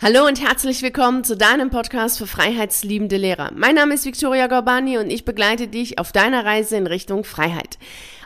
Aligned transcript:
Hallo 0.00 0.28
und 0.28 0.40
herzlich 0.40 0.80
willkommen 0.82 1.24
zu 1.24 1.36
deinem 1.36 1.70
Podcast 1.70 2.18
für 2.18 2.28
freiheitsliebende 2.28 3.16
Lehrer. 3.16 3.50
Mein 3.56 3.74
Name 3.74 3.94
ist 3.94 4.04
Victoria 4.04 4.46
Gorbani 4.46 4.96
und 4.96 5.10
ich 5.10 5.24
begleite 5.24 5.66
dich 5.66 5.98
auf 5.98 6.12
deiner 6.12 6.44
Reise 6.44 6.76
in 6.76 6.86
Richtung 6.86 7.24
Freiheit. 7.24 7.78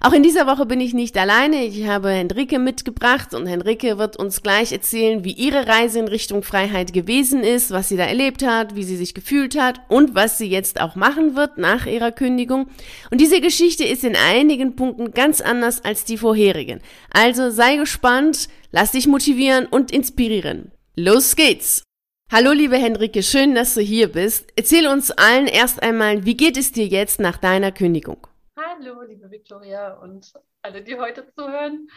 Auch 0.02 0.12
in 0.12 0.22
dieser 0.22 0.46
Woche 0.46 0.66
bin 0.66 0.82
ich 0.82 0.92
nicht 0.92 1.16
alleine. 1.16 1.64
Ich 1.64 1.86
habe 1.86 2.10
Henrike 2.10 2.58
mitgebracht 2.58 3.32
und 3.32 3.46
Henrike 3.46 3.96
wird 3.96 4.18
uns 4.18 4.42
gleich 4.42 4.70
erzählen, 4.70 5.24
wie 5.24 5.32
ihre 5.32 5.66
Reise 5.66 6.00
in 6.00 6.08
Richtung 6.08 6.42
Freiheit 6.42 6.92
gewesen 6.92 7.42
ist, 7.42 7.70
was 7.70 7.88
sie 7.88 7.96
da 7.96 8.04
erlebt 8.04 8.44
hat, 8.44 8.76
wie 8.76 8.84
sie 8.84 8.98
sich 8.98 9.14
gefühlt 9.14 9.58
hat 9.58 9.80
und 9.88 10.14
was 10.14 10.36
sie 10.36 10.50
jetzt 10.50 10.78
auch 10.78 10.94
machen 10.94 11.36
wird 11.36 11.56
nach 11.56 11.86
ihrer 11.86 12.12
Kündigung. 12.12 12.66
Und 13.10 13.18
diese 13.18 13.40
Geschichte 13.40 13.84
ist 13.84 14.04
in 14.04 14.14
einigen 14.14 14.76
Punkten 14.76 15.12
ganz 15.12 15.40
anders 15.40 15.82
als 15.82 16.04
die 16.04 16.18
vorherigen. 16.18 16.82
Also 17.14 17.48
sei 17.48 17.76
gespannt, 17.76 18.50
lass 18.72 18.92
dich 18.92 19.06
motivieren 19.06 19.64
und 19.64 19.90
inspirieren. 19.90 20.70
Los 20.94 21.36
geht's! 21.36 21.82
Hallo 22.30 22.52
liebe 22.52 22.76
Henrike, 22.76 23.22
schön, 23.22 23.54
dass 23.54 23.72
du 23.72 23.80
hier 23.80 24.12
bist. 24.12 24.52
Erzähl 24.56 24.86
uns 24.86 25.10
allen 25.10 25.46
erst 25.46 25.82
einmal, 25.82 26.26
wie 26.26 26.36
geht 26.36 26.58
es 26.58 26.70
dir 26.70 26.86
jetzt 26.86 27.18
nach 27.18 27.38
deiner 27.38 27.72
Kündigung? 27.72 28.26
Hallo 28.58 29.00
liebe 29.00 29.30
Victoria 29.30 29.94
und 29.94 30.34
alle, 30.60 30.82
die 30.82 30.98
heute 30.98 31.26
zuhören. 31.34 31.88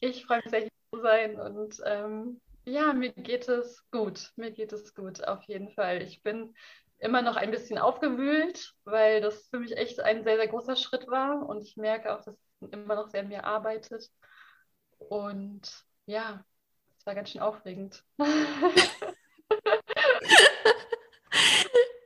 Ich 0.00 0.26
freue 0.26 0.42
mich 0.42 0.50
sehr, 0.50 0.60
hier 0.60 0.70
zu 0.92 1.00
sein 1.00 1.40
und 1.40 1.80
ähm, 1.86 2.38
ja, 2.66 2.92
mir 2.92 3.12
geht 3.12 3.48
es 3.48 3.82
gut. 3.90 4.30
Mir 4.36 4.50
geht 4.50 4.74
es 4.74 4.94
gut, 4.94 5.24
auf 5.24 5.42
jeden 5.44 5.70
Fall. 5.70 6.02
Ich 6.02 6.22
bin 6.22 6.54
immer 6.98 7.22
noch 7.22 7.36
ein 7.36 7.50
bisschen 7.50 7.78
aufgewühlt, 7.78 8.74
weil 8.84 9.22
das 9.22 9.48
für 9.48 9.58
mich 9.58 9.74
echt 9.74 10.00
ein 10.00 10.22
sehr, 10.22 10.36
sehr 10.36 10.48
großer 10.48 10.76
Schritt 10.76 11.08
war 11.08 11.48
und 11.48 11.62
ich 11.62 11.78
merke 11.78 12.14
auch, 12.14 12.22
dass 12.22 12.34
es 12.60 12.68
immer 12.72 12.94
noch 12.94 13.08
sehr 13.08 13.20
an 13.20 13.28
mir 13.28 13.44
arbeitet. 13.44 14.10
Und 14.98 15.62
ja, 16.04 16.44
war 17.08 17.14
ganz 17.14 17.30
schön 17.30 17.40
aufregend. 17.40 18.04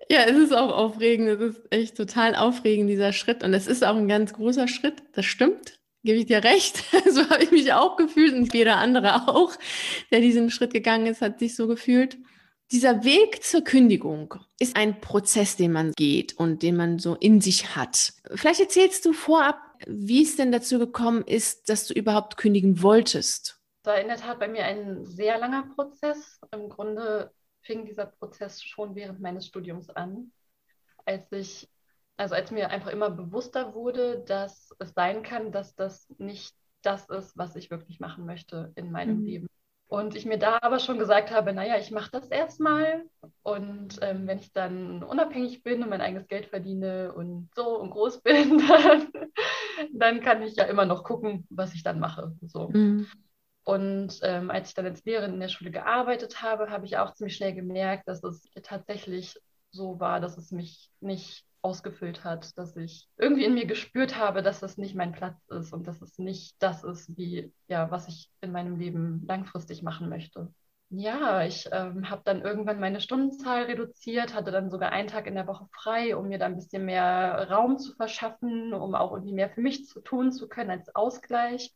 Ja, 0.09 0.25
es 0.25 0.37
ist 0.37 0.53
auch 0.53 0.77
aufregend. 0.77 1.29
Es 1.29 1.57
ist 1.57 1.63
echt 1.71 1.97
total 1.97 2.37
aufregend, 2.37 2.91
dieser 2.91 3.15
Schritt. 3.15 3.43
Und 3.43 3.55
es 3.55 3.67
ist 3.67 3.83
auch 3.83 3.97
ein 3.97 4.09
ganz 4.09 4.35
großer 4.35 4.69
Schritt. 4.69 5.03
Das 5.15 5.25
stimmt. 5.25 5.81
Gebe 6.05 6.19
ich 6.19 6.27
dir 6.27 6.45
recht. 6.45 6.85
So 7.11 7.31
habe 7.31 7.43
ich 7.43 7.51
mich 7.51 7.73
auch 7.73 7.97
gefühlt 7.97 8.35
und 8.35 8.53
jeder 8.53 8.77
andere 8.77 9.27
auch, 9.27 9.55
der 10.11 10.21
diesen 10.21 10.51
Schritt 10.51 10.75
gegangen 10.75 11.07
ist, 11.07 11.23
hat 11.23 11.39
sich 11.39 11.57
so 11.57 11.67
gefühlt. 11.67 12.19
Dieser 12.71 13.05
Weg 13.05 13.43
zur 13.43 13.65
Kündigung 13.65 14.35
ist 14.59 14.77
ein 14.77 15.01
Prozess, 15.01 15.57
den 15.57 15.73
man 15.73 15.93
geht 15.97 16.37
und 16.37 16.63
den 16.63 16.77
man 16.77 16.99
so 16.99 17.15
in 17.15 17.41
sich 17.41 17.75
hat. 17.75 18.13
Vielleicht 18.35 18.61
erzählst 18.61 19.07
du 19.07 19.15
vorab, 19.15 19.63
wie 19.87 20.23
es 20.23 20.37
denn 20.37 20.53
dazu 20.53 20.79
gekommen 20.79 21.25
ist, 21.27 21.71
dass 21.71 21.87
du 21.87 21.95
überhaupt 21.95 22.37
kündigen 22.37 22.83
wolltest 22.83 23.62
war 23.85 24.01
in 24.01 24.09
der 24.09 24.17
Tat 24.17 24.39
bei 24.39 24.49
mir 24.49 24.65
ein 24.65 25.05
sehr 25.05 25.39
langer 25.39 25.69
Prozess. 25.75 26.41
Im 26.53 26.69
Grunde 26.69 27.33
fing 27.63 27.85
dieser 27.85 28.07
Prozess 28.07 28.63
schon 28.63 28.95
während 28.95 29.21
meines 29.21 29.47
Studiums 29.47 29.91
an, 29.91 30.33
als 31.05 31.31
ich, 31.33 31.69
also 32.17 32.35
als 32.35 32.51
mir 32.51 32.71
einfach 32.71 32.91
immer 32.91 33.11
bewusster 33.11 33.75
wurde, 33.75 34.21
dass 34.27 34.75
es 34.79 34.93
sein 34.95 35.23
kann, 35.23 35.53
dass 35.53 35.75
das 35.75 36.09
nicht 36.19 36.55
das 36.83 37.09
ist, 37.09 37.37
was 37.37 37.57
ich 37.57 37.71
wirklich 37.71 38.01
machen 38.01 38.27
möchte 38.27 38.73
in 38.75 38.91
meinem 38.91 39.21
mhm. 39.21 39.25
Leben. 39.25 39.47
Und 39.87 40.17
ich 40.17 40.25
mir 40.25 40.39
da 40.39 40.59
aber 40.63 40.79
schon 40.79 40.99
gesagt 40.99 41.31
habe, 41.31 41.53
naja, 41.53 41.77
ich 41.79 41.91
mache 41.91 42.11
das 42.11 42.29
erstmal 42.29 43.05
und 43.43 43.99
ähm, 44.01 44.27
wenn 44.27 44.39
ich 44.39 44.51
dann 44.53 45.03
unabhängig 45.03 45.63
bin 45.63 45.83
und 45.83 45.91
mein 45.91 46.01
eigenes 46.01 46.27
Geld 46.29 46.47
verdiene 46.47 47.13
und 47.13 47.51
so 47.55 47.79
und 47.79 47.91
groß 47.91 48.23
bin, 48.23 48.57
dann, 48.69 49.13
dann 49.93 50.21
kann 50.21 50.41
ich 50.41 50.57
ja 50.57 50.65
immer 50.65 50.87
noch 50.87 51.05
gucken, 51.05 51.47
was 51.51 51.75
ich 51.75 51.83
dann 51.83 52.01
mache. 52.01 52.35
So. 52.41 52.71
Mhm. 52.71 53.07
Und 53.65 54.19
ähm, 54.23 54.51
als 54.51 54.71
ich 54.71 54.75
dann 54.75 54.87
als 54.87 55.05
Lehrerin 55.05 55.35
in 55.35 55.41
der 55.41 55.49
Schule 55.49 55.71
gearbeitet 55.71 56.43
habe, 56.43 56.71
habe 56.71 56.85
ich 56.85 56.99
auch 56.99 57.15
ziemlich 57.15 57.37
schnell 57.37 57.55
gemerkt, 57.55 58.09
dass 58.09 58.23
es 58.25 58.49
tatsächlich 58.63 59.39
so 59.71 60.01
war, 60.01 60.21
dass 60.21 60.37
es 60.37 60.51
mich 60.51 60.91
nicht 61.01 61.45
ausgefüllt 61.63 62.25
hat, 62.25 62.59
dass 62.59 62.77
ich 62.77 63.09
irgendwie 63.17 63.45
in 63.45 63.55
mir 63.55 63.67
gespürt 63.67 64.19
habe, 64.19 64.43
dass 64.43 64.59
das 64.59 64.79
nicht 64.79 64.97
mein 64.97 65.13
Platz 65.13 65.37
ist 65.49 65.73
und 65.73 65.87
dass 65.87 66.03
es 66.03 66.19
nicht 66.19 66.57
das 66.59 66.83
ist, 66.83 67.17
wie 67.17 67.53
ja, 67.69 67.91
was 67.91 68.09
ich 68.09 68.29
in 68.41 68.51
meinem 68.51 68.79
Leben 68.79 69.25
langfristig 69.27 69.83
machen 69.83 70.09
möchte. 70.09 70.53
Ja, 70.91 71.43
ich 71.43 71.67
ähm, 71.73 72.11
habe 72.11 72.21
dann 72.25 72.43
irgendwann 72.43 72.79
meine 72.79 73.01
Stundenzahl 73.01 73.63
reduziert, 73.63 74.35
hatte 74.35 74.51
dann 74.51 74.71
sogar 74.71 74.91
einen 74.91 75.09
Tag 75.09 75.27
in 75.27 75.35
der 75.35 75.47
Woche 75.47 75.67
frei, 75.73 76.17
um 76.17 76.29
mir 76.29 76.39
da 76.39 76.47
ein 76.47 76.57
bisschen 76.57 76.85
mehr 76.85 77.49
Raum 77.49 77.79
zu 77.79 77.95
verschaffen, 77.95 78.75
um 78.75 78.95
auch 78.95 79.13
irgendwie 79.13 79.33
mehr 79.33 79.49
für 79.49 79.63
mich 79.63 79.87
zu 79.87 80.01
tun 80.01 80.33
zu 80.33 80.49
können 80.49 80.71
als 80.71 80.95
Ausgleich 80.95 81.73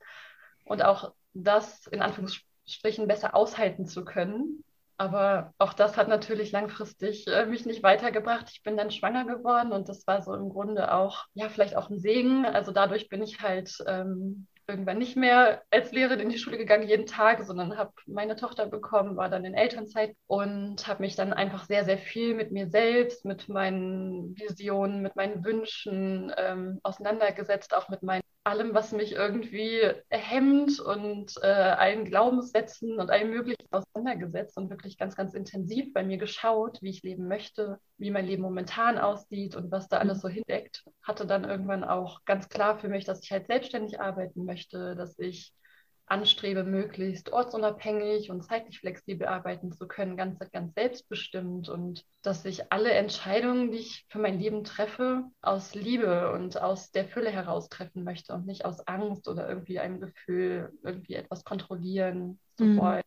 und 0.66 0.84
auch 0.84 1.14
das 1.44 1.86
in 1.88 2.02
Anführungsstrichen 2.02 3.06
besser 3.06 3.34
aushalten 3.34 3.86
zu 3.86 4.04
können. 4.04 4.64
Aber 4.98 5.52
auch 5.58 5.74
das 5.74 5.96
hat 5.96 6.08
natürlich 6.08 6.52
langfristig 6.52 7.26
äh, 7.26 7.44
mich 7.46 7.66
nicht 7.66 7.82
weitergebracht. 7.82 8.48
Ich 8.50 8.62
bin 8.62 8.76
dann 8.78 8.90
schwanger 8.90 9.26
geworden 9.26 9.72
und 9.72 9.88
das 9.88 10.06
war 10.06 10.22
so 10.22 10.34
im 10.34 10.48
Grunde 10.48 10.92
auch, 10.92 11.26
ja, 11.34 11.50
vielleicht 11.50 11.76
auch 11.76 11.90
ein 11.90 12.00
Segen. 12.00 12.46
Also 12.46 12.72
dadurch 12.72 13.10
bin 13.10 13.22
ich 13.22 13.42
halt 13.42 13.76
ähm, 13.86 14.46
irgendwann 14.68 14.98
nicht 14.98 15.16
mehr 15.16 15.62
als 15.70 15.92
Lehrerin 15.92 16.20
in 16.20 16.28
die 16.28 16.38
Schule 16.38 16.58
gegangen 16.58 16.88
jeden 16.88 17.06
Tag, 17.06 17.42
sondern 17.44 17.76
habe 17.76 17.92
meine 18.06 18.36
Tochter 18.36 18.66
bekommen, 18.66 19.16
war 19.16 19.28
dann 19.28 19.44
in 19.44 19.54
Elternzeit 19.54 20.16
und 20.26 20.86
habe 20.86 21.02
mich 21.02 21.14
dann 21.14 21.32
einfach 21.32 21.64
sehr, 21.66 21.84
sehr 21.84 21.98
viel 21.98 22.34
mit 22.34 22.50
mir 22.50 22.68
selbst, 22.68 23.24
mit 23.24 23.48
meinen 23.48 24.36
Visionen, 24.36 25.02
mit 25.02 25.14
meinen 25.14 25.44
Wünschen 25.44 26.32
ähm, 26.36 26.80
auseinandergesetzt, 26.82 27.74
auch 27.74 27.88
mit 27.88 28.02
meinen 28.02 28.22
allem, 28.46 28.74
was 28.74 28.92
mich 28.92 29.12
irgendwie 29.12 29.80
hemmt 30.08 30.78
und 30.78 31.34
äh, 31.42 31.46
allen 31.46 32.04
Glaubenssätzen 32.04 32.98
und 33.00 33.10
allem 33.10 33.30
Möglichen 33.30 33.66
auseinandergesetzt 33.72 34.56
und 34.56 34.70
wirklich 34.70 34.96
ganz, 34.98 35.16
ganz 35.16 35.34
intensiv 35.34 35.92
bei 35.92 36.04
mir 36.04 36.16
geschaut, 36.16 36.78
wie 36.80 36.90
ich 36.90 37.02
leben 37.02 37.26
möchte, 37.26 37.80
wie 37.98 38.12
mein 38.12 38.26
Leben 38.26 38.42
momentan 38.42 38.98
aussieht 38.98 39.56
und 39.56 39.72
was 39.72 39.88
da 39.88 39.98
alles 39.98 40.20
so 40.20 40.28
hindeckt. 40.28 40.84
Hatte 41.02 41.26
dann 41.26 41.42
irgendwann 41.44 41.82
auch 41.82 42.24
ganz 42.24 42.48
klar 42.48 42.78
für 42.78 42.88
mich, 42.88 43.04
dass 43.04 43.22
ich 43.22 43.32
halt 43.32 43.48
selbstständig 43.48 44.00
arbeiten 44.00 44.44
möchte, 44.44 44.94
dass 44.94 45.18
ich 45.18 45.52
anstrebe, 46.06 46.62
möglichst 46.62 47.32
ortsunabhängig 47.32 48.30
und 48.30 48.42
zeitlich 48.42 48.78
flexibel 48.78 49.26
arbeiten 49.26 49.72
zu 49.72 49.88
können, 49.88 50.16
ganz, 50.16 50.38
ganz 50.52 50.72
selbstbestimmt 50.74 51.68
und 51.68 52.04
dass 52.22 52.44
ich 52.44 52.72
alle 52.72 52.92
Entscheidungen, 52.92 53.72
die 53.72 53.78
ich 53.78 54.06
für 54.08 54.20
mein 54.20 54.38
Leben 54.38 54.62
treffe, 54.62 55.24
aus 55.42 55.74
Liebe 55.74 56.32
und 56.32 56.60
aus 56.60 56.92
der 56.92 57.06
Fülle 57.06 57.30
heraus 57.30 57.68
treffen 57.68 58.04
möchte 58.04 58.34
und 58.34 58.46
nicht 58.46 58.64
aus 58.64 58.86
Angst 58.86 59.28
oder 59.28 59.48
irgendwie 59.48 59.80
einem 59.80 60.00
Gefühl, 60.00 60.72
irgendwie 60.84 61.14
etwas 61.14 61.44
kontrollieren 61.44 62.38
zu 62.56 62.64
mhm. 62.64 62.78
wollen. 62.78 63.02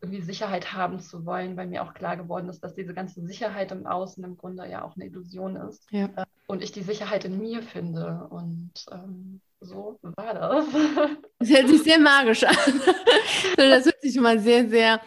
Irgendwie 0.00 0.22
Sicherheit 0.22 0.72
haben 0.72 1.00
zu 1.00 1.26
wollen, 1.26 1.56
weil 1.56 1.66
mir 1.66 1.82
auch 1.82 1.94
klar 1.94 2.16
geworden 2.16 2.48
ist, 2.48 2.62
dass 2.62 2.74
diese 2.74 2.94
ganze 2.94 3.24
Sicherheit 3.24 3.72
im 3.72 3.86
Außen 3.86 4.22
im 4.24 4.36
Grunde 4.36 4.68
ja 4.68 4.82
auch 4.84 4.94
eine 4.94 5.06
Illusion 5.06 5.56
ist. 5.56 5.90
Ja. 5.90 6.08
Und 6.46 6.62
ich 6.62 6.70
die 6.70 6.82
Sicherheit 6.82 7.24
in 7.24 7.38
mir 7.38 7.62
finde. 7.62 8.28
Und 8.30 8.72
ähm, 8.92 9.40
so 9.60 9.98
war 10.02 10.34
das. 10.34 10.66
Das 11.40 11.50
hört 11.50 11.68
sich 11.68 11.82
sehr 11.82 11.98
magisch 11.98 12.44
an. 12.44 12.56
Das 13.56 13.84
hört 13.84 14.02
sich 14.02 14.16
mal 14.16 14.38
sehr, 14.38 14.68
sehr 14.68 15.00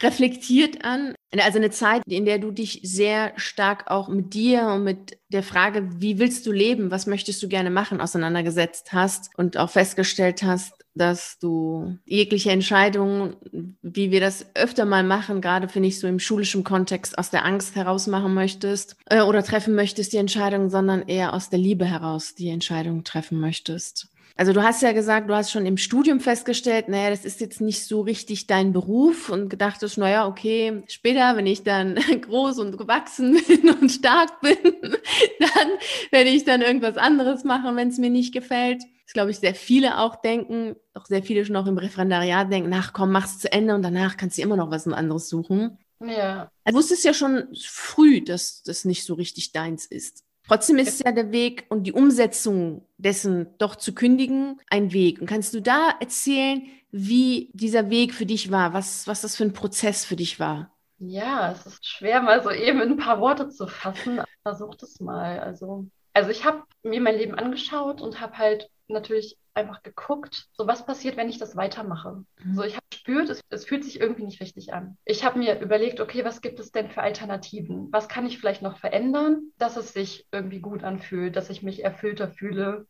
reflektiert 0.00 0.84
an. 0.84 1.14
Also 1.40 1.58
eine 1.58 1.70
Zeit, 1.70 2.02
in 2.06 2.26
der 2.26 2.38
du 2.38 2.50
dich 2.50 2.80
sehr 2.82 3.32
stark 3.36 3.90
auch 3.90 4.08
mit 4.08 4.34
dir 4.34 4.66
und 4.66 4.84
mit 4.84 5.18
der 5.28 5.42
Frage, 5.42 5.88
wie 5.96 6.18
willst 6.18 6.46
du 6.46 6.52
leben, 6.52 6.90
was 6.90 7.06
möchtest 7.06 7.42
du 7.42 7.48
gerne 7.48 7.70
machen, 7.70 8.00
auseinandergesetzt 8.00 8.92
hast 8.92 9.30
und 9.38 9.56
auch 9.56 9.70
festgestellt 9.70 10.42
hast, 10.42 10.74
dass 10.94 11.38
du 11.38 11.96
jegliche 12.04 12.50
Entscheidungen, 12.50 13.36
wie 13.80 14.10
wir 14.10 14.20
das 14.20 14.46
öfter 14.54 14.84
mal 14.84 15.02
machen, 15.02 15.40
gerade 15.40 15.68
finde 15.68 15.88
ich 15.88 15.98
so 15.98 16.06
im 16.06 16.18
schulischen 16.18 16.64
Kontext, 16.64 17.16
aus 17.16 17.30
der 17.30 17.46
Angst 17.46 17.76
heraus 17.76 18.06
machen 18.06 18.34
möchtest 18.34 18.96
äh, 19.06 19.22
oder 19.22 19.42
treffen 19.42 19.74
möchtest 19.74 20.12
die 20.12 20.18
Entscheidung, 20.18 20.68
sondern 20.68 21.08
eher 21.08 21.32
aus 21.32 21.48
der 21.48 21.58
Liebe 21.58 21.86
heraus 21.86 22.34
die 22.34 22.50
Entscheidung 22.50 23.04
treffen 23.04 23.40
möchtest. 23.40 24.08
Also 24.36 24.52
du 24.52 24.62
hast 24.62 24.82
ja 24.82 24.92
gesagt, 24.92 25.28
du 25.28 25.34
hast 25.34 25.50
schon 25.50 25.66
im 25.66 25.76
Studium 25.76 26.20
festgestellt, 26.20 26.88
naja, 26.88 27.10
das 27.10 27.24
ist 27.24 27.40
jetzt 27.40 27.60
nicht 27.60 27.84
so 27.84 28.00
richtig 28.00 28.46
dein 28.46 28.72
Beruf 28.72 29.28
und 29.28 29.48
gedacht 29.48 29.82
hast, 29.82 29.96
naja, 29.96 30.26
okay, 30.26 30.82
später, 30.88 31.36
wenn 31.36 31.46
ich 31.46 31.62
dann 31.62 31.94
groß 32.22 32.58
und 32.58 32.78
gewachsen 32.78 33.38
bin 33.46 33.70
und 33.70 33.90
stark 33.90 34.40
bin, 34.40 34.56
dann 35.40 35.68
werde 36.10 36.30
ich 36.30 36.44
dann 36.44 36.62
irgendwas 36.62 36.96
anderes 36.96 37.44
machen, 37.44 37.76
wenn 37.76 37.88
es 37.88 37.98
mir 37.98 38.10
nicht 38.10 38.32
gefällt. 38.32 38.82
Das 39.04 39.12
glaube 39.12 39.30
ich, 39.30 39.38
sehr 39.38 39.54
viele 39.54 39.98
auch 39.98 40.16
denken, 40.16 40.76
auch 40.94 41.06
sehr 41.06 41.22
viele 41.22 41.44
schon 41.44 41.56
auch 41.56 41.66
im 41.66 41.78
Referendariat 41.78 42.50
denken, 42.50 42.72
ach 42.72 42.92
komm, 42.92 43.12
mach's 43.12 43.38
zu 43.38 43.52
Ende 43.52 43.74
und 43.74 43.82
danach 43.82 44.16
kannst 44.16 44.38
du 44.38 44.42
immer 44.42 44.56
noch 44.56 44.70
was 44.70 44.86
anderes 44.88 45.28
suchen. 45.28 45.78
Ja. 46.00 46.50
Also 46.64 46.78
wusstest 46.78 47.04
ja 47.04 47.14
schon 47.14 47.48
früh, 47.60 48.22
dass 48.22 48.62
das 48.62 48.84
nicht 48.84 49.04
so 49.04 49.14
richtig 49.14 49.52
deins 49.52 49.86
ist. 49.86 50.24
Trotzdem 50.46 50.78
ist 50.78 51.04
ja 51.04 51.12
der 51.12 51.32
Weg 51.32 51.66
und 51.68 51.84
die 51.84 51.92
Umsetzung 51.92 52.86
dessen 52.98 53.46
doch 53.58 53.76
zu 53.76 53.94
kündigen 53.94 54.60
ein 54.68 54.92
Weg. 54.92 55.20
Und 55.20 55.26
kannst 55.26 55.54
du 55.54 55.62
da 55.62 55.90
erzählen, 56.00 56.62
wie 56.90 57.50
dieser 57.54 57.90
Weg 57.90 58.12
für 58.12 58.26
dich 58.26 58.50
war, 58.50 58.74
was, 58.74 59.06
was 59.06 59.22
das 59.22 59.36
für 59.36 59.44
ein 59.44 59.52
Prozess 59.52 60.04
für 60.04 60.16
dich 60.16 60.40
war? 60.40 60.72
Ja, 60.98 61.52
es 61.52 61.66
ist 61.66 61.86
schwer, 61.86 62.22
mal 62.22 62.42
so 62.42 62.50
eben 62.50 62.80
in 62.80 62.92
ein 62.92 62.96
paar 62.96 63.20
Worte 63.20 63.48
zu 63.48 63.66
fassen. 63.66 64.20
Versucht 64.42 64.82
es 64.82 65.00
mal. 65.00 65.40
Also 65.40 65.86
Also 66.12 66.30
ich 66.30 66.44
habe 66.44 66.62
mir 66.82 67.00
mein 67.00 67.16
Leben 67.16 67.34
angeschaut 67.34 68.00
und 68.00 68.20
habe 68.20 68.38
halt 68.38 68.68
natürlich 68.88 69.38
einfach 69.54 69.82
geguckt, 69.82 70.48
so 70.52 70.66
was 70.66 70.84
passiert, 70.84 71.16
wenn 71.16 71.28
ich 71.28 71.38
das 71.38 71.56
weitermache. 71.56 72.24
Mhm. 72.42 72.54
So 72.54 72.62
ich 72.62 72.74
habe 72.74 72.86
gespürt, 72.90 73.28
es, 73.28 73.40
es, 73.50 73.64
fühlt 73.64 73.84
sich 73.84 74.00
irgendwie 74.00 74.24
nicht 74.24 74.40
richtig 74.40 74.72
an. 74.72 74.96
Ich 75.04 75.24
habe 75.24 75.38
mir 75.38 75.60
überlegt, 75.60 76.00
okay, 76.00 76.24
was 76.24 76.40
gibt 76.40 76.60
es 76.60 76.72
denn 76.72 76.90
für 76.90 77.02
Alternativen? 77.02 77.88
Was 77.92 78.08
kann 78.08 78.26
ich 78.26 78.38
vielleicht 78.38 78.62
noch 78.62 78.78
verändern, 78.78 79.52
dass 79.58 79.76
es 79.76 79.92
sich 79.92 80.26
irgendwie 80.32 80.60
gut 80.60 80.84
anfühlt, 80.84 81.36
dass 81.36 81.50
ich 81.50 81.62
mich 81.62 81.84
erfüllter 81.84 82.28
fühle, 82.28 82.86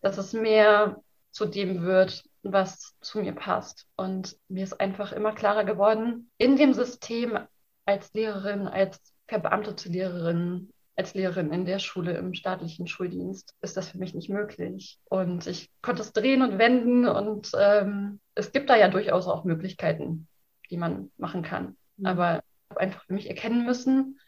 dass 0.00 0.18
es 0.18 0.32
mehr 0.32 1.02
zu 1.30 1.46
dem 1.46 1.82
wird, 1.82 2.24
was 2.42 2.96
zu 3.00 3.18
mir 3.18 3.32
passt. 3.32 3.86
Und 3.96 4.36
mir 4.48 4.64
ist 4.64 4.80
einfach 4.80 5.12
immer 5.12 5.32
klarer 5.34 5.64
geworden, 5.64 6.30
in 6.38 6.56
dem 6.56 6.72
System 6.72 7.38
als 7.84 8.12
Lehrerin, 8.14 8.66
als 8.66 9.00
verbeamtete 9.28 9.88
Lehrerin, 9.88 10.72
als 10.96 11.14
Lehrerin 11.14 11.52
in 11.52 11.66
der 11.66 11.78
Schule 11.78 12.16
im 12.16 12.34
staatlichen 12.34 12.86
Schuldienst 12.86 13.54
ist 13.60 13.76
das 13.76 13.90
für 13.90 13.98
mich 13.98 14.14
nicht 14.14 14.30
möglich. 14.30 14.98
Und 15.04 15.46
ich 15.46 15.70
konnte 15.82 16.02
es 16.02 16.12
drehen 16.12 16.42
und 16.42 16.58
wenden 16.58 17.06
und 17.06 17.50
ähm, 17.58 18.20
es 18.34 18.52
gibt 18.52 18.70
da 18.70 18.76
ja 18.76 18.88
durchaus 18.88 19.28
auch 19.28 19.44
Möglichkeiten, 19.44 20.26
die 20.70 20.78
man 20.78 21.10
machen 21.18 21.42
kann. 21.42 21.76
Mhm. 21.98 22.06
Aber 22.06 22.36
ich 22.38 22.70
habe 22.70 22.80
einfach 22.80 23.04
für 23.04 23.12
mich 23.12 23.28
erkennen 23.28 23.66
müssen, 23.66 24.18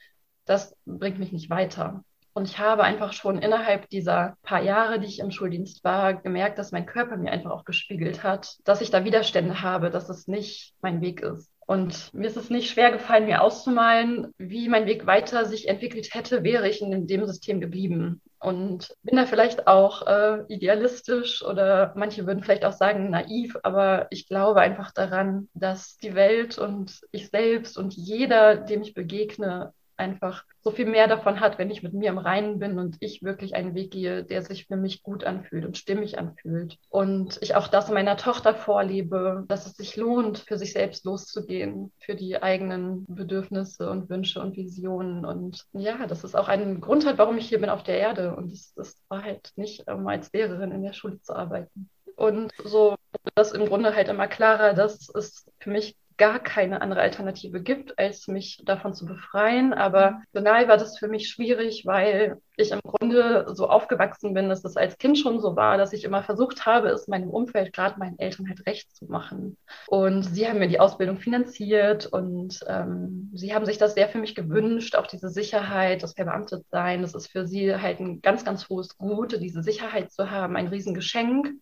das 0.45 0.77
bringt 0.85 1.19
mich 1.19 1.33
nicht 1.33 1.51
weiter. 1.51 2.05
Und 2.35 2.49
ich 2.49 2.59
habe 2.59 2.85
einfach 2.85 3.15
schon 3.15 3.39
innerhalb 3.39 3.89
dieser 3.89 4.37
paar 4.43 4.63
Jahre, 4.63 5.01
die 5.01 5.07
ich 5.07 5.19
im 5.19 5.33
Schuldienst 5.33 5.83
war, 5.83 6.15
gemerkt, 6.15 6.59
dass 6.59 6.71
mein 6.71 6.87
Körper 6.87 7.17
mir 7.17 7.33
einfach 7.33 7.51
auch 7.51 7.65
gespiegelt 7.65 8.23
hat, 8.23 8.59
dass 8.65 8.81
ich 8.81 8.91
da 8.91 9.05
Widerstände 9.05 9.63
habe, 9.63 9.91
dass 9.91 10.09
es 10.09 10.29
nicht 10.29 10.75
mein 10.81 11.01
Weg 11.01 11.21
ist. 11.21 11.51
Und 11.69 12.15
mir 12.15 12.29
ist 12.29 12.39
es 12.39 12.49
nicht 12.49 12.71
schwer 12.71 12.91
gefallen, 12.91 13.27
mir 13.27 13.43
auszumalen, 13.43 14.33
wie 14.39 14.71
mein 14.71 14.87
Weg 14.87 15.05
weiter 15.05 15.45
sich 15.45 15.69
entwickelt 15.69 16.15
hätte, 16.15 16.43
wäre 16.43 16.67
ich 16.67 16.81
in 16.81 17.07
dem 17.07 17.27
System 17.27 17.61
geblieben. 17.61 18.23
Und 18.39 18.95
bin 19.03 19.17
da 19.17 19.27
vielleicht 19.27 19.67
auch 19.67 20.07
äh, 20.07 20.45
idealistisch 20.49 21.45
oder 21.45 21.93
manche 21.95 22.27
würden 22.27 22.43
vielleicht 22.43 22.65
auch 22.65 22.73
sagen 22.73 23.11
naiv, 23.11 23.55
aber 23.65 24.07
ich 24.09 24.29
glaube 24.29 24.63
einfach 24.63 24.93
daran, 24.93 25.51
dass 25.53 25.99
die 25.99 26.15
Welt 26.15 26.57
und 26.57 27.03
ich 27.11 27.29
selbst 27.29 27.77
und 27.77 27.93
jeder, 27.93 28.57
dem 28.57 28.81
ich 28.81 28.95
begegne, 28.95 29.75
einfach 29.99 30.45
so 30.61 30.71
viel 30.71 30.87
mehr 30.87 31.09
davon 31.09 31.41
hat, 31.41 31.59
wenn 31.59 31.71
ich 31.71 31.83
mit 31.83 31.93
mir 31.93 32.11
im 32.11 32.19
Reinen 32.19 32.59
bin 32.59 32.79
und 32.79 32.97
ich 33.01 33.23
wirklich 33.23 33.55
einen 33.55 33.75
Weg 33.75 33.91
gehe, 33.91 34.25
der 34.25 34.43
sich 34.43 34.67
für 34.67 34.77
mich 34.77 35.03
gut 35.03 35.25
anfühlt 35.25 35.65
und 35.65 35.77
stimmig 35.77 36.19
anfühlt. 36.19 36.79
Und 36.91 37.39
ich 37.41 37.55
auch 37.55 37.69
das 37.69 37.91
meiner 37.91 38.17
Tochter 38.17 38.55
vorlebe, 38.55 39.45
dass 39.49 39.67
es 39.67 39.77
sich 39.77 39.97
lohnt, 39.97 40.39
für 40.39 40.59
sich 40.59 40.73
selbst 40.73 41.05
loszugehen, 41.05 41.93
für 41.99 42.15
die 42.15 42.43
eigenen 42.43 43.05
Bedürfnisse 43.09 43.91
und 43.91 44.09
Wünsche 44.09 44.41
und 44.41 44.57
Visionen. 44.57 45.25
Und 45.25 45.65
ja, 45.73 46.07
das 46.07 46.25
ist 46.25 46.37
auch 46.37 46.49
ein 46.49 46.81
Grund 46.81 47.07
halt, 47.07 47.19
warum 47.19 47.39
ich 47.39 47.49
hier 47.49 47.61
bin 47.61 47.71
auf 47.71 47.83
der 47.83 47.99
Erde. 47.99 48.37
Und 48.37 48.53
es, 48.53 48.77
es 48.77 48.97
war 49.09 49.23
halt 49.23 49.53
nicht, 49.57 49.89
um 49.91 50.07
als 50.07 50.33
Lehrerin 50.33 50.73
in 50.73 50.83
der 50.83 50.93
Schule 50.93 51.21
zu 51.21 51.35
arbeiten. 51.35 51.89
Und 52.17 52.53
so 52.65 52.97
das 53.35 53.53
im 53.53 53.67
Grunde 53.67 53.95
halt 53.95 54.09
immer 54.09 54.27
klarer, 54.27 54.75
dass 54.75 55.09
es 55.15 55.47
für 55.61 55.71
mich 55.71 55.97
gar 56.19 56.41
keine 56.41 56.83
andere 56.83 57.01
Alternative 57.01 57.63
gibt, 57.63 57.99
als 57.99 58.27
mich 58.29 58.61
davon 58.65 58.93
zu 58.93 59.07
befreien. 59.07 59.73
Aber 59.73 60.21
banal 60.33 60.69
war 60.69 60.77
das 60.77 60.99
für 60.99 61.09
mich 61.09 61.29
schwierig, 61.29 61.87
weil 61.87 62.39
ich 62.57 62.73
im 62.73 62.81
Grunde 62.81 63.47
so 63.55 63.69
aufgewachsen 63.69 64.35
bin, 64.35 64.49
dass 64.49 64.63
das 64.63 64.77
als 64.77 64.99
Kind 64.99 65.17
schon 65.17 65.41
so 65.41 65.55
war, 65.55 65.79
dass 65.79 65.93
ich 65.93 66.05
immer 66.05 66.25
versucht 66.25 66.67
habe, 66.67 66.89
es 66.89 67.07
meinem 67.07 67.31
Umfeld, 67.31 67.73
gerade 67.73 67.99
meinen 67.99 68.19
Eltern, 68.19 68.49
halt 68.49 68.67
recht 68.67 68.95
zu 68.95 69.07
machen. 69.07 69.57
Und 69.87 70.25
sie 70.25 70.49
haben 70.49 70.59
mir 70.59 70.69
die 70.69 70.81
Ausbildung 70.81 71.19
finanziert 71.19 72.07
und 72.07 72.61
ähm, 72.67 73.31
sie 73.35 73.55
haben 73.55 73.65
sich 73.65 73.79
das 73.79 73.95
sehr 73.95 74.09
für 74.09 74.19
mich 74.19 74.35
gewünscht, 74.35 74.97
auch 74.97 75.07
diese 75.07 75.29
Sicherheit, 75.29 76.03
das 76.03 76.15
Verbeamtetsein. 76.15 77.03
Das 77.03 77.15
ist 77.15 77.29
für 77.29 77.47
sie 77.47 77.75
halt 77.77 78.01
ein 78.01 78.21
ganz, 78.21 78.45
ganz 78.45 78.69
hohes 78.69 78.99
Gut, 78.99 79.41
diese 79.41 79.63
Sicherheit 79.63 80.11
zu 80.11 80.31
haben, 80.31 80.57
ein 80.57 80.67
Riesengeschenk. 80.69 81.53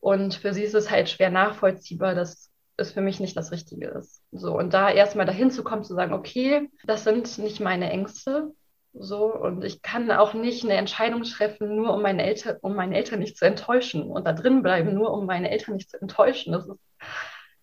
Und 0.00 0.34
für 0.34 0.52
sie 0.52 0.64
ist 0.64 0.74
es 0.74 0.90
halt 0.90 1.08
schwer 1.08 1.30
nachvollziehbar, 1.30 2.16
dass 2.16 2.51
es 2.82 2.92
für 2.92 3.00
mich 3.00 3.20
nicht 3.20 3.36
das 3.36 3.52
Richtige 3.52 3.88
ist. 3.88 4.22
So, 4.32 4.56
und 4.56 4.74
da 4.74 4.90
erstmal 4.90 5.26
dahin 5.26 5.50
zu 5.50 5.64
kommen, 5.64 5.84
zu 5.84 5.94
sagen, 5.94 6.12
okay, 6.12 6.70
das 6.84 7.04
sind 7.04 7.38
nicht 7.38 7.60
meine 7.60 7.90
Ängste. 7.90 8.52
So, 8.94 9.34
und 9.34 9.64
ich 9.64 9.80
kann 9.80 10.10
auch 10.10 10.34
nicht 10.34 10.64
eine 10.64 10.74
Entscheidung 10.74 11.22
treffen, 11.22 11.76
nur 11.76 11.94
um 11.94 12.02
meine 12.02 12.24
Eltern, 12.24 12.58
um 12.60 12.74
meine 12.74 12.96
Eltern 12.96 13.20
nicht 13.20 13.38
zu 13.38 13.46
enttäuschen 13.46 14.02
und 14.02 14.26
da 14.26 14.34
drin 14.34 14.62
bleiben, 14.62 14.92
nur 14.92 15.12
um 15.14 15.24
meine 15.24 15.50
Eltern 15.50 15.76
nicht 15.76 15.90
zu 15.90 16.00
enttäuschen. 16.00 16.52
Das 16.52 16.66
ist 16.66 16.78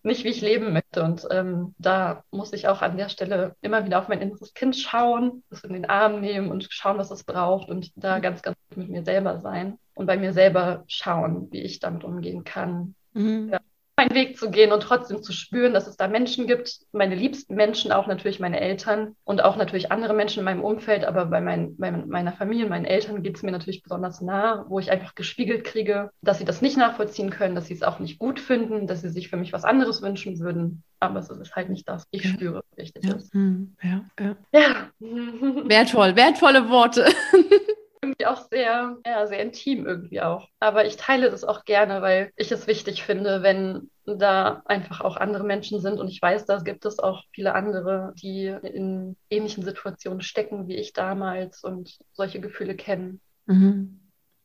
nicht, 0.02 0.24
wie 0.24 0.30
ich 0.30 0.40
leben 0.40 0.72
möchte. 0.72 1.04
Und 1.04 1.28
ähm, 1.30 1.74
da 1.78 2.24
muss 2.32 2.52
ich 2.52 2.66
auch 2.66 2.82
an 2.82 2.96
der 2.96 3.10
Stelle 3.10 3.54
immer 3.60 3.84
wieder 3.84 4.00
auf 4.00 4.08
mein 4.08 4.20
inneres 4.20 4.54
Kind 4.54 4.76
schauen, 4.76 5.44
es 5.50 5.62
in 5.62 5.72
den 5.72 5.88
Arm 5.88 6.20
nehmen 6.20 6.50
und 6.50 6.66
schauen, 6.70 6.98
was 6.98 7.12
es 7.12 7.22
braucht 7.22 7.68
und 7.68 7.92
da 7.96 8.18
ganz, 8.18 8.42
ganz 8.42 8.56
mit 8.74 8.88
mir 8.88 9.04
selber 9.04 9.38
sein 9.38 9.78
und 9.94 10.06
bei 10.06 10.16
mir 10.16 10.32
selber 10.32 10.84
schauen, 10.88 11.48
wie 11.52 11.62
ich 11.62 11.78
damit 11.78 12.02
umgehen 12.02 12.42
kann. 12.42 12.94
Mhm. 13.12 13.50
Ja 13.52 13.60
meinen 14.00 14.14
Weg 14.14 14.38
zu 14.38 14.50
gehen 14.50 14.72
und 14.72 14.82
trotzdem 14.82 15.22
zu 15.22 15.32
spüren, 15.32 15.74
dass 15.74 15.86
es 15.86 15.96
da 15.98 16.08
Menschen 16.08 16.46
gibt, 16.46 16.80
meine 16.92 17.14
liebsten 17.14 17.54
Menschen, 17.54 17.92
auch 17.92 18.06
natürlich 18.06 18.40
meine 18.40 18.58
Eltern 18.58 19.14
und 19.24 19.44
auch 19.44 19.56
natürlich 19.56 19.92
andere 19.92 20.14
Menschen 20.14 20.38
in 20.38 20.46
meinem 20.46 20.64
Umfeld, 20.64 21.04
aber 21.04 21.26
bei, 21.26 21.42
mein, 21.42 21.76
bei 21.76 21.90
meiner 21.90 22.32
Familie, 22.32 22.66
meinen 22.66 22.86
Eltern 22.86 23.22
geht 23.22 23.36
es 23.36 23.42
mir 23.42 23.52
natürlich 23.52 23.82
besonders 23.82 24.22
nah, 24.22 24.64
wo 24.68 24.78
ich 24.78 24.90
einfach 24.90 25.14
gespiegelt 25.14 25.64
kriege, 25.64 26.10
dass 26.22 26.38
sie 26.38 26.46
das 26.46 26.62
nicht 26.62 26.78
nachvollziehen 26.78 27.28
können, 27.28 27.54
dass 27.54 27.66
sie 27.66 27.74
es 27.74 27.82
auch 27.82 27.98
nicht 27.98 28.18
gut 28.18 28.40
finden, 28.40 28.86
dass 28.86 29.02
sie 29.02 29.10
sich 29.10 29.28
für 29.28 29.36
mich 29.36 29.52
was 29.52 29.64
anderes 29.64 30.00
wünschen 30.00 30.38
würden. 30.40 30.82
Aber 30.98 31.20
es 31.20 31.28
ist 31.28 31.54
halt 31.54 31.68
nicht 31.68 31.88
das, 31.88 32.04
ich 32.10 32.26
spüre, 32.26 32.62
richtig 32.78 33.04
ja. 33.04 33.16
ist. 33.16 33.32
Hm, 33.34 33.76
ja, 33.82 34.04
ja. 34.18 34.36
ja. 34.52 34.90
Wertvoll, 35.00 36.16
wertvolle 36.16 36.70
Worte. 36.70 37.06
auch 38.26 38.48
sehr, 38.50 38.96
ja, 39.04 39.26
sehr 39.26 39.40
intim 39.40 39.86
irgendwie 39.86 40.20
auch. 40.20 40.48
Aber 40.58 40.86
ich 40.86 40.96
teile 40.96 41.30
das 41.30 41.44
auch 41.44 41.64
gerne, 41.64 42.02
weil 42.02 42.32
ich 42.36 42.52
es 42.52 42.66
wichtig 42.66 43.02
finde, 43.02 43.42
wenn 43.42 43.90
da 44.04 44.62
einfach 44.64 45.00
auch 45.00 45.16
andere 45.16 45.44
Menschen 45.44 45.80
sind. 45.80 45.98
Und 45.98 46.08
ich 46.08 46.20
weiß, 46.20 46.46
da 46.46 46.58
gibt 46.58 46.84
es 46.84 46.98
auch 46.98 47.22
viele 47.32 47.54
andere, 47.54 48.12
die 48.20 48.46
in 48.46 49.16
ähnlichen 49.30 49.64
Situationen 49.64 50.22
stecken 50.22 50.68
wie 50.68 50.76
ich 50.76 50.92
damals 50.92 51.62
und 51.62 51.98
solche 52.12 52.40
Gefühle 52.40 52.74
kennen. 52.74 53.20
Mhm. 53.46 54.00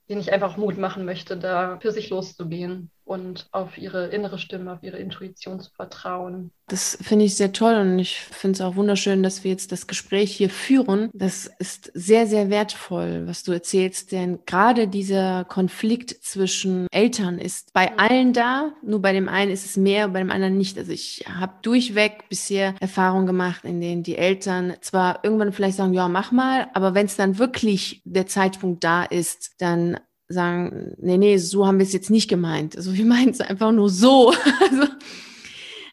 Denen 0.10 0.21
ich 0.21 0.31
einfach 0.31 0.57
Mut 0.57 0.78
machen 0.78 1.06
möchte, 1.06 1.38
da 1.38 1.80
für 1.80 1.92
sich 1.92 2.10
loszugehen 2.10 2.92
und 3.06 3.48
auf 3.52 3.78
ihre 3.78 4.07
innere 4.07 4.40
Stimme, 4.40 4.74
auf 4.74 4.84
ihre 4.84 4.98
Intuition 4.98 5.60
zu 5.60 5.72
vertrauen. 5.72 6.52
Das 6.68 6.98
finde 7.00 7.25
ich 7.25 7.36
sehr 7.36 7.54
toll 7.54 7.75
und 7.75 8.00
ich 8.00 8.19
finde 8.19 8.56
es 8.56 8.62
auch 8.62 8.75
wunderschön, 8.75 9.22
dass 9.22 9.44
wir 9.44 9.52
jetzt 9.52 9.72
das 9.72 9.86
Gespräch 9.86 10.36
hier 10.36 10.50
führen. 10.50 11.12
Das 11.13 11.48
ist 11.60 11.92
sehr, 11.94 12.25
sehr 12.25 12.50
wertvoll, 12.50 13.28
was 13.28 13.44
du 13.44 13.52
erzählst, 13.52 14.12
denn 14.12 14.40
gerade 14.48 14.88
dieser 14.88 15.46
Konflikt 15.46 16.10
zwischen 16.24 16.88
Eltern 16.92 17.38
ist 17.38 17.72
bei 17.74 17.92
mhm. 17.92 18.00
allen 18.00 18.34
da, 18.34 18.74
nur 18.81 19.00
bei 19.00 19.13
dem 19.13 19.30
einen 19.30 19.52
ist 19.52 19.66
es 19.66 19.78
mehr, 19.78 20.07
bei 20.07 20.19
dem 20.19 20.31
anderen 20.31 20.57
nicht. 20.57 20.80
Also 20.80 20.92
ich 20.92 21.24
habe 21.31 21.54
durchweg 21.62 22.28
bisher 22.30 22.74
Erfahrungen 22.80 23.28
gemacht, 23.28 23.63
in 23.63 23.80
denen 23.80 24.02
die 24.02 24.18
Eltern 24.18 24.74
zwar 24.81 25.24
irgendwann 25.24 25.54
vielleicht 25.54 25.78
sagen, 25.78 25.94
ja, 25.94 26.07
mach 26.07 26.31
mal, 26.31 26.68
aber 26.74 26.95
wenn 26.95 27.06
es 27.06 27.16
dann 27.16 27.38
wirklich 27.38 28.02
der 28.06 28.26
Zeitpunkt 28.26 28.83
da 28.83 29.04
ist, 29.04 29.52
dann 29.59 30.00
sagen, 30.27 30.95
nee, 30.97 31.17
nee, 31.17 31.37
so 31.37 31.67
haben 31.67 31.79
wir 31.79 31.85
es 31.85 31.94
jetzt 31.94 32.09
nicht 32.09 32.29
gemeint. 32.29 32.75
Also 32.75 32.94
wir 32.94 33.05
meinen 33.05 33.29
es 33.29 33.41
einfach 33.41 33.71
nur 33.71 33.89
so. 33.89 34.33
Also, 34.59 34.87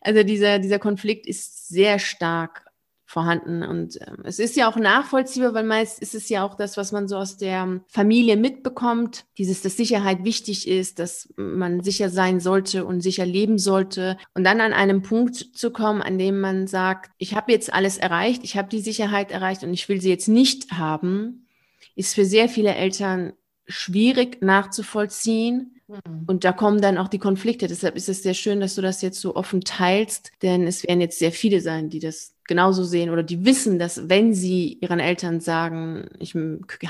also 0.00 0.22
dieser, 0.24 0.58
dieser 0.58 0.78
Konflikt 0.78 1.26
ist 1.26 1.68
sehr 1.68 1.98
stark 1.98 2.64
vorhanden 3.12 3.62
und 3.62 4.00
äh, 4.00 4.06
es 4.24 4.38
ist 4.38 4.56
ja 4.56 4.70
auch 4.70 4.76
nachvollziehbar, 4.76 5.52
weil 5.52 5.64
meist 5.64 6.00
ist 6.00 6.14
es 6.14 6.30
ja 6.30 6.44
auch 6.44 6.54
das, 6.54 6.78
was 6.78 6.92
man 6.92 7.08
so 7.08 7.16
aus 7.16 7.36
der 7.36 7.82
Familie 7.86 8.38
mitbekommt, 8.38 9.26
dieses, 9.36 9.60
dass 9.60 9.76
Sicherheit 9.76 10.24
wichtig 10.24 10.66
ist, 10.66 10.98
dass 10.98 11.28
man 11.36 11.82
sicher 11.82 12.08
sein 12.08 12.40
sollte 12.40 12.86
und 12.86 13.02
sicher 13.02 13.26
leben 13.26 13.58
sollte 13.58 14.16
und 14.34 14.44
dann 14.44 14.62
an 14.62 14.72
einem 14.72 15.02
Punkt 15.02 15.36
zu 15.36 15.70
kommen, 15.70 16.00
an 16.00 16.18
dem 16.18 16.40
man 16.40 16.66
sagt, 16.66 17.10
ich 17.18 17.34
habe 17.34 17.52
jetzt 17.52 17.72
alles 17.72 17.98
erreicht, 17.98 18.44
ich 18.44 18.56
habe 18.56 18.70
die 18.70 18.80
Sicherheit 18.80 19.30
erreicht 19.30 19.62
und 19.62 19.74
ich 19.74 19.90
will 19.90 20.00
sie 20.00 20.08
jetzt 20.08 20.28
nicht 20.28 20.72
haben, 20.72 21.46
ist 21.94 22.14
für 22.14 22.24
sehr 22.24 22.48
viele 22.48 22.74
Eltern 22.74 23.34
schwierig 23.66 24.42
nachzuvollziehen. 24.42 25.76
Mhm. 25.88 26.24
Und 26.26 26.44
da 26.44 26.52
kommen 26.52 26.80
dann 26.80 26.98
auch 26.98 27.08
die 27.08 27.18
Konflikte. 27.18 27.66
Deshalb 27.66 27.96
ist 27.96 28.08
es 28.08 28.22
sehr 28.22 28.34
schön, 28.34 28.60
dass 28.60 28.74
du 28.74 28.82
das 28.82 29.02
jetzt 29.02 29.20
so 29.20 29.36
offen 29.36 29.62
teilst, 29.62 30.32
denn 30.42 30.66
es 30.66 30.82
werden 30.84 31.00
jetzt 31.00 31.18
sehr 31.18 31.32
viele 31.32 31.60
sein, 31.60 31.90
die 31.90 32.00
das 32.00 32.34
genauso 32.46 32.84
sehen 32.84 33.10
oder 33.10 33.22
die 33.22 33.44
wissen, 33.44 33.78
dass 33.78 34.08
wenn 34.08 34.34
sie 34.34 34.78
ihren 34.80 35.00
Eltern 35.00 35.40
sagen, 35.40 36.08
ich 36.18 36.34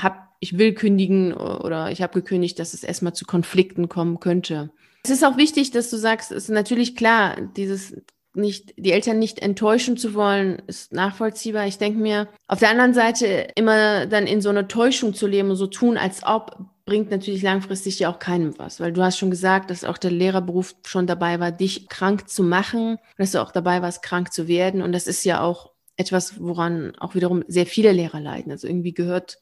hab, 0.01 0.35
ich 0.39 0.57
will 0.57 0.73
kündigen 0.73 1.33
oder 1.33 1.91
ich 1.91 2.01
habe 2.01 2.13
gekündigt, 2.13 2.59
dass 2.59 2.73
es 2.73 2.83
erstmal 2.83 3.13
zu 3.13 3.25
Konflikten 3.25 3.87
kommen 3.87 4.19
könnte. 4.19 4.71
Es 5.03 5.11
ist 5.11 5.23
auch 5.23 5.37
wichtig, 5.37 5.71
dass 5.71 5.89
du 5.89 5.97
sagst, 5.97 6.31
es 6.31 6.45
ist 6.45 6.49
natürlich 6.49 6.95
klar, 6.95 7.37
dieses 7.55 7.93
nicht, 8.35 8.73
die 8.77 8.91
Eltern 8.91 9.19
nicht 9.19 9.39
enttäuschen 9.39 9.97
zu 9.97 10.13
wollen, 10.13 10.61
ist 10.67 10.91
nachvollziehbar. 10.91 11.67
Ich 11.67 11.77
denke 11.77 11.99
mir, 11.99 12.27
auf 12.47 12.59
der 12.59 12.69
anderen 12.69 12.93
Seite 12.93 13.47
immer 13.55 14.05
dann 14.07 14.27
in 14.27 14.41
so 14.41 14.49
einer 14.49 14.67
Täuschung 14.67 15.13
zu 15.13 15.27
leben 15.27 15.49
und 15.49 15.55
so 15.55 15.67
tun, 15.67 15.97
als 15.97 16.23
ob, 16.25 16.57
bringt 16.85 17.11
natürlich 17.11 17.41
langfristig 17.41 17.99
ja 17.99 18.09
auch 18.11 18.19
keinem 18.19 18.57
was, 18.57 18.79
weil 18.79 18.91
du 18.91 19.01
hast 19.01 19.17
schon 19.17 19.31
gesagt, 19.31 19.69
dass 19.69 19.85
auch 19.85 19.97
der 19.97 20.11
Lehrerberuf 20.11 20.75
schon 20.85 21.07
dabei 21.07 21.39
war, 21.39 21.51
dich 21.51 21.87
krank 21.87 22.27
zu 22.27 22.43
machen, 22.43 22.97
dass 23.17 23.31
du 23.31 23.41
auch 23.41 23.51
dabei 23.51 23.81
warst, 23.81 24.03
krank 24.03 24.33
zu 24.33 24.47
werden. 24.47 24.81
Und 24.81 24.91
das 24.91 25.07
ist 25.07 25.23
ja 25.23 25.41
auch 25.41 25.71
etwas, 25.95 26.41
woran 26.41 26.93
auch 26.99 27.15
wiederum 27.15 27.43
sehr 27.47 27.65
viele 27.65 27.91
Lehrer 27.93 28.19
leiden. 28.19 28.51
Also 28.51 28.67
irgendwie 28.67 28.93
gehört 28.93 29.37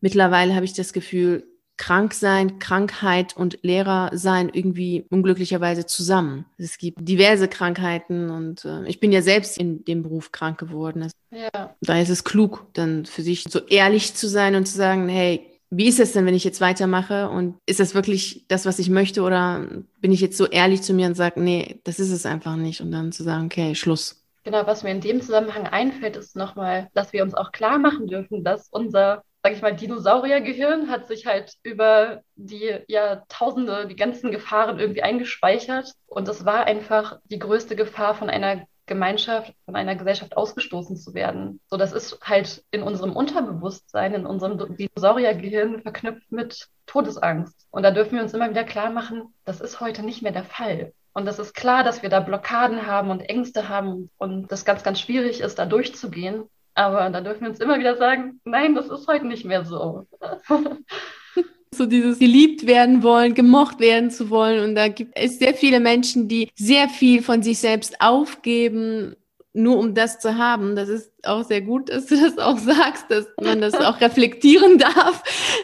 mittlerweile 0.00 0.54
habe 0.54 0.64
ich 0.64 0.74
das 0.74 0.92
Gefühl, 0.92 1.46
krank 1.76 2.14
sein, 2.14 2.58
Krankheit 2.58 3.36
und 3.36 3.58
Lehrer 3.62 4.10
sein 4.12 4.50
irgendwie 4.52 5.06
unglücklicherweise 5.10 5.86
zusammen. 5.86 6.46
Es 6.58 6.78
gibt 6.78 6.98
diverse 7.00 7.48
Krankheiten 7.48 8.30
und 8.30 8.64
äh, 8.64 8.86
ich 8.86 9.00
bin 9.00 9.12
ja 9.12 9.22
selbst 9.22 9.58
in 9.58 9.84
dem 9.84 10.02
Beruf 10.02 10.32
krank 10.32 10.58
geworden. 10.58 11.10
Ja. 11.30 11.74
Da 11.80 12.00
ist 12.00 12.08
es 12.08 12.24
klug, 12.24 12.66
dann 12.72 13.06
für 13.06 13.22
sich 13.22 13.44
so 13.48 13.60
ehrlich 13.66 14.14
zu 14.14 14.28
sein 14.28 14.54
und 14.54 14.66
zu 14.66 14.76
sagen, 14.76 15.08
hey, 15.08 15.46
wie 15.70 15.88
ist 15.88 16.00
es 16.00 16.12
denn, 16.12 16.26
wenn 16.26 16.34
ich 16.34 16.44
jetzt 16.44 16.60
weitermache 16.60 17.28
und 17.28 17.56
ist 17.66 17.80
das 17.80 17.94
wirklich 17.94 18.44
das, 18.48 18.66
was 18.66 18.78
ich 18.78 18.88
möchte 18.88 19.22
oder 19.22 19.66
bin 20.00 20.12
ich 20.12 20.20
jetzt 20.20 20.38
so 20.38 20.46
ehrlich 20.46 20.82
zu 20.82 20.94
mir 20.94 21.06
und 21.06 21.16
sage, 21.16 21.40
nee, 21.40 21.80
das 21.84 21.98
ist 21.98 22.12
es 22.12 22.24
einfach 22.24 22.56
nicht 22.56 22.80
und 22.80 22.92
dann 22.92 23.12
zu 23.12 23.24
sagen, 23.24 23.46
okay, 23.46 23.74
Schluss. 23.74 24.22
Genau, 24.44 24.64
was 24.64 24.84
mir 24.84 24.92
in 24.92 25.00
dem 25.00 25.20
Zusammenhang 25.20 25.66
einfällt, 25.66 26.16
ist 26.16 26.36
nochmal, 26.36 26.88
dass 26.94 27.12
wir 27.12 27.24
uns 27.24 27.34
auch 27.34 27.50
klar 27.50 27.78
machen 27.78 28.06
dürfen, 28.06 28.44
dass 28.44 28.68
unser 28.70 29.24
sag 29.46 29.52
ich 29.52 29.62
mal, 29.62 29.76
Dinosauriergehirn 29.76 30.90
hat 30.90 31.06
sich 31.06 31.24
halt 31.24 31.52
über 31.62 32.22
die 32.34 32.80
Jahrtausende 32.88 33.86
die 33.86 33.94
ganzen 33.94 34.32
Gefahren 34.32 34.80
irgendwie 34.80 35.04
eingespeichert. 35.04 35.92
Und 36.08 36.26
es 36.26 36.44
war 36.44 36.64
einfach 36.64 37.20
die 37.26 37.38
größte 37.38 37.76
Gefahr 37.76 38.16
von 38.16 38.28
einer 38.28 38.66
Gemeinschaft, 38.86 39.54
von 39.64 39.76
einer 39.76 39.94
Gesellschaft 39.94 40.36
ausgestoßen 40.36 40.96
zu 40.96 41.14
werden. 41.14 41.60
So, 41.68 41.76
das 41.76 41.92
ist 41.92 42.18
halt 42.24 42.64
in 42.72 42.82
unserem 42.82 43.14
Unterbewusstsein, 43.14 44.14
in 44.14 44.26
unserem 44.26 44.76
Dinosauriergehirn 44.76 45.82
verknüpft 45.82 46.32
mit 46.32 46.66
Todesangst. 46.86 47.68
Und 47.70 47.84
da 47.84 47.92
dürfen 47.92 48.16
wir 48.16 48.24
uns 48.24 48.34
immer 48.34 48.50
wieder 48.50 48.64
klar 48.64 48.90
machen, 48.90 49.32
das 49.44 49.60
ist 49.60 49.78
heute 49.78 50.02
nicht 50.02 50.22
mehr 50.22 50.32
der 50.32 50.44
Fall. 50.44 50.92
Und 51.12 51.28
es 51.28 51.38
ist 51.38 51.54
klar, 51.54 51.84
dass 51.84 52.02
wir 52.02 52.10
da 52.10 52.18
Blockaden 52.18 52.84
haben 52.84 53.10
und 53.10 53.20
Ängste 53.20 53.68
haben 53.68 54.10
und 54.18 54.50
das 54.50 54.64
ganz, 54.64 54.82
ganz 54.82 54.98
schwierig 54.98 55.40
ist, 55.40 55.56
da 55.60 55.66
durchzugehen. 55.66 56.50
Aber 56.76 57.08
da 57.08 57.22
dürfen 57.22 57.40
wir 57.40 57.48
uns 57.48 57.58
immer 57.58 57.78
wieder 57.78 57.96
sagen, 57.96 58.38
nein, 58.44 58.74
das 58.74 58.88
ist 58.88 59.08
heute 59.08 59.26
nicht 59.26 59.46
mehr 59.46 59.64
so. 59.64 60.06
so 61.72 61.86
dieses 61.86 62.18
geliebt 62.18 62.66
werden 62.66 63.02
wollen, 63.02 63.34
gemocht 63.34 63.80
werden 63.80 64.10
zu 64.10 64.28
wollen. 64.28 64.62
Und 64.62 64.74
da 64.74 64.88
gibt 64.88 65.12
es 65.14 65.38
sehr 65.38 65.54
viele 65.54 65.80
Menschen, 65.80 66.28
die 66.28 66.50
sehr 66.54 66.90
viel 66.90 67.22
von 67.22 67.42
sich 67.42 67.58
selbst 67.58 68.00
aufgeben, 68.02 69.16
nur 69.54 69.78
um 69.78 69.94
das 69.94 70.20
zu 70.20 70.36
haben. 70.36 70.76
Das 70.76 70.90
ist 70.90 71.10
auch 71.26 71.44
sehr 71.44 71.62
gut, 71.62 71.88
dass 71.88 72.06
du 72.06 72.20
das 72.20 72.36
auch 72.36 72.58
sagst, 72.58 73.06
dass 73.08 73.26
man 73.42 73.62
das 73.62 73.74
auch 73.74 73.98
reflektieren 74.02 74.76
darf, 74.78 75.22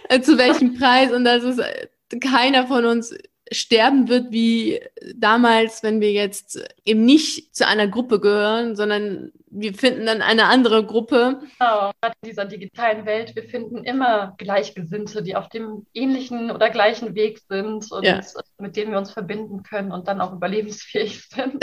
äh, 0.08 0.22
zu 0.22 0.38
welchem 0.38 0.78
Preis. 0.78 1.12
Und 1.12 1.24
dass 1.24 1.42
es 1.42 1.58
äh, 1.58 1.88
keiner 2.20 2.66
von 2.66 2.86
uns 2.86 3.14
sterben 3.50 4.08
wird 4.08 4.32
wie 4.32 4.80
damals, 5.14 5.82
wenn 5.82 6.00
wir 6.00 6.12
jetzt 6.12 6.64
eben 6.86 7.04
nicht 7.04 7.54
zu 7.54 7.66
einer 7.66 7.86
Gruppe 7.86 8.18
gehören, 8.18 8.76
sondern 8.76 9.30
wir 9.54 9.74
finden 9.74 10.06
dann 10.06 10.22
eine 10.22 10.46
andere 10.46 10.84
Gruppe. 10.84 11.40
Genau, 11.58 11.92
gerade 12.00 12.14
in 12.22 12.30
dieser 12.30 12.46
digitalen 12.46 13.04
Welt, 13.04 13.36
wir 13.36 13.44
finden 13.44 13.84
immer 13.84 14.34
Gleichgesinnte, 14.38 15.22
die 15.22 15.36
auf 15.36 15.48
dem 15.50 15.86
ähnlichen 15.92 16.50
oder 16.50 16.70
gleichen 16.70 17.14
Weg 17.14 17.40
sind 17.48 17.90
und 17.92 18.04
ja. 18.04 18.20
mit 18.58 18.76
denen 18.76 18.92
wir 18.92 18.98
uns 18.98 19.12
verbinden 19.12 19.62
können 19.62 19.92
und 19.92 20.08
dann 20.08 20.20
auch 20.20 20.32
überlebensfähig 20.32 21.22
sind. 21.28 21.62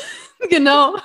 genau, 0.50 0.96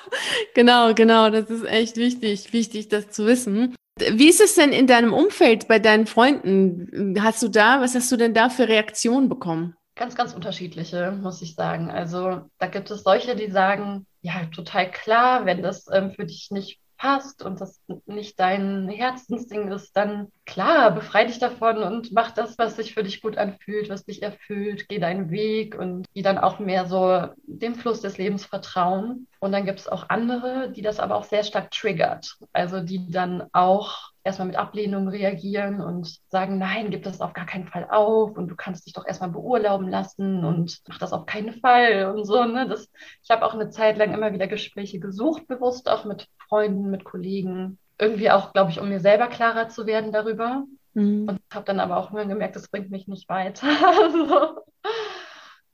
genau, 0.54 0.94
genau. 0.94 1.30
Das 1.30 1.50
ist 1.50 1.66
echt 1.66 1.96
wichtig, 1.96 2.52
wichtig, 2.52 2.90
das 2.90 3.10
zu 3.10 3.26
wissen. 3.26 3.74
Wie 3.98 4.28
ist 4.28 4.42
es 4.42 4.56
denn 4.56 4.74
in 4.74 4.88
deinem 4.88 5.14
Umfeld 5.14 5.70
bei 5.70 5.80
deinen 5.80 6.06
Freunden? 6.06 7.16
Hast 7.22 7.42
du 7.42 7.48
da, 7.48 7.80
was 7.80 7.96
hast 7.96 8.12
du 8.12 8.18
denn 8.18 8.34
da 8.34 8.50
für 8.50 8.68
Reaktionen 8.68 9.30
bekommen? 9.30 9.76
Ganz, 9.96 10.16
ganz 10.16 10.34
unterschiedliche, 10.34 11.12
muss 11.12 11.42
ich 11.42 11.56
sagen. 11.56 11.90
Also 11.90 12.42
da 12.58 12.68
gibt 12.68 12.92
es 12.92 13.04
solche, 13.04 13.38
die 13.38 13.50
sagen, 13.50 14.06
ja, 14.26 14.46
total 14.48 14.90
klar, 14.90 15.46
wenn 15.46 15.62
das 15.62 15.86
ähm, 15.92 16.12
für 16.12 16.26
dich 16.26 16.50
nicht 16.50 16.80
passt 16.98 17.44
und 17.44 17.62
das 17.62 17.80
nicht 18.08 18.40
dein 18.40 18.90
Herzensding 18.90 19.72
ist, 19.72 19.96
dann 19.96 20.32
klar, 20.46 20.92
befrei 20.92 21.26
dich 21.26 21.40
davon 21.40 21.78
und 21.80 22.12
mach 22.12 22.32
das, 22.32 22.58
was 22.58 22.76
sich 22.76 22.94
für 22.94 23.04
dich 23.04 23.22
gut 23.22 23.38
anfühlt, 23.38 23.90
was 23.90 24.06
dich 24.06 24.22
erfüllt, 24.24 24.88
geh 24.88 25.00
deinen 25.00 25.32
Weg 25.32 25.76
und 25.78 26.06
die 26.16 26.22
dann 26.22 26.38
auch 26.38 26.60
mehr 26.60 26.86
so 26.86 27.28
dem 27.46 27.76
Fluss 27.76 28.02
des 28.02 28.18
Lebens 28.18 28.46
vertrauen. 28.46 29.28
Und 29.40 29.52
dann 29.52 29.66
gibt 29.66 29.80
es 29.80 29.88
auch 29.88 30.10
andere, 30.10 30.72
die 30.72 30.82
das 30.82 31.00
aber 31.00 31.16
auch 31.16 31.24
sehr 31.24 31.44
stark 31.44 31.72
triggert. 31.72 32.38
Also 32.54 32.80
die 32.82 33.10
dann 33.10 33.44
auch 33.54 34.12
erstmal 34.24 34.48
mit 34.48 34.58
Ablehnung 34.58 35.08
reagieren 35.08 35.82
und 35.82 36.20
sagen, 36.30 36.58
nein, 36.58 36.90
gib 36.90 37.04
das 37.04 37.22
auf 37.22 37.34
gar 37.34 37.46
keinen 37.46 37.68
Fall 37.68 37.88
auf 37.90 38.38
und 38.38 38.48
du 38.48 38.56
kannst 38.56 38.86
dich 38.88 38.94
doch 38.94 39.06
erstmal 39.06 39.30
beurlauben 39.30 39.88
lassen 39.88 40.44
und 40.44 40.82
mach 40.88 40.98
das 40.98 41.14
auf 41.14 41.26
keinen 41.26 41.54
Fall 41.60 42.12
und 42.14 42.26
so. 42.26 42.44
Ne? 42.44 42.68
Das, 42.68 42.90
ich 43.24 43.30
habe 43.30 43.46
auch 43.46 43.54
eine 43.54 43.70
Zeit 43.70 43.98
lang 43.98 44.14
immer 44.14 44.34
wieder 44.34 44.48
Gespräche 44.48 45.00
gesucht, 45.00 45.48
bewusst 45.48 45.90
auch 45.90 46.06
mit 46.06 46.28
Freunden, 46.48 46.90
mit 46.90 47.04
Kollegen. 47.04 47.78
Irgendwie 47.98 48.30
auch, 48.32 48.54
glaube 48.54 48.72
ich, 48.72 48.80
um 48.80 48.90
mir 48.90 49.00
selber 49.00 49.28
klarer 49.28 49.70
zu 49.70 49.86
werden 49.86 50.12
darüber. 50.12 50.66
Mhm. 50.94 51.28
Und 51.30 51.40
habe 51.54 51.66
dann 51.66 51.80
aber 51.80 51.98
auch 51.98 52.12
immer 52.12 52.26
gemerkt, 52.26 52.56
das 52.56 52.70
bringt 52.70 52.90
mich 52.90 53.08
nicht 53.08 53.30
weiter. 53.30 53.68
also, 54.02 54.62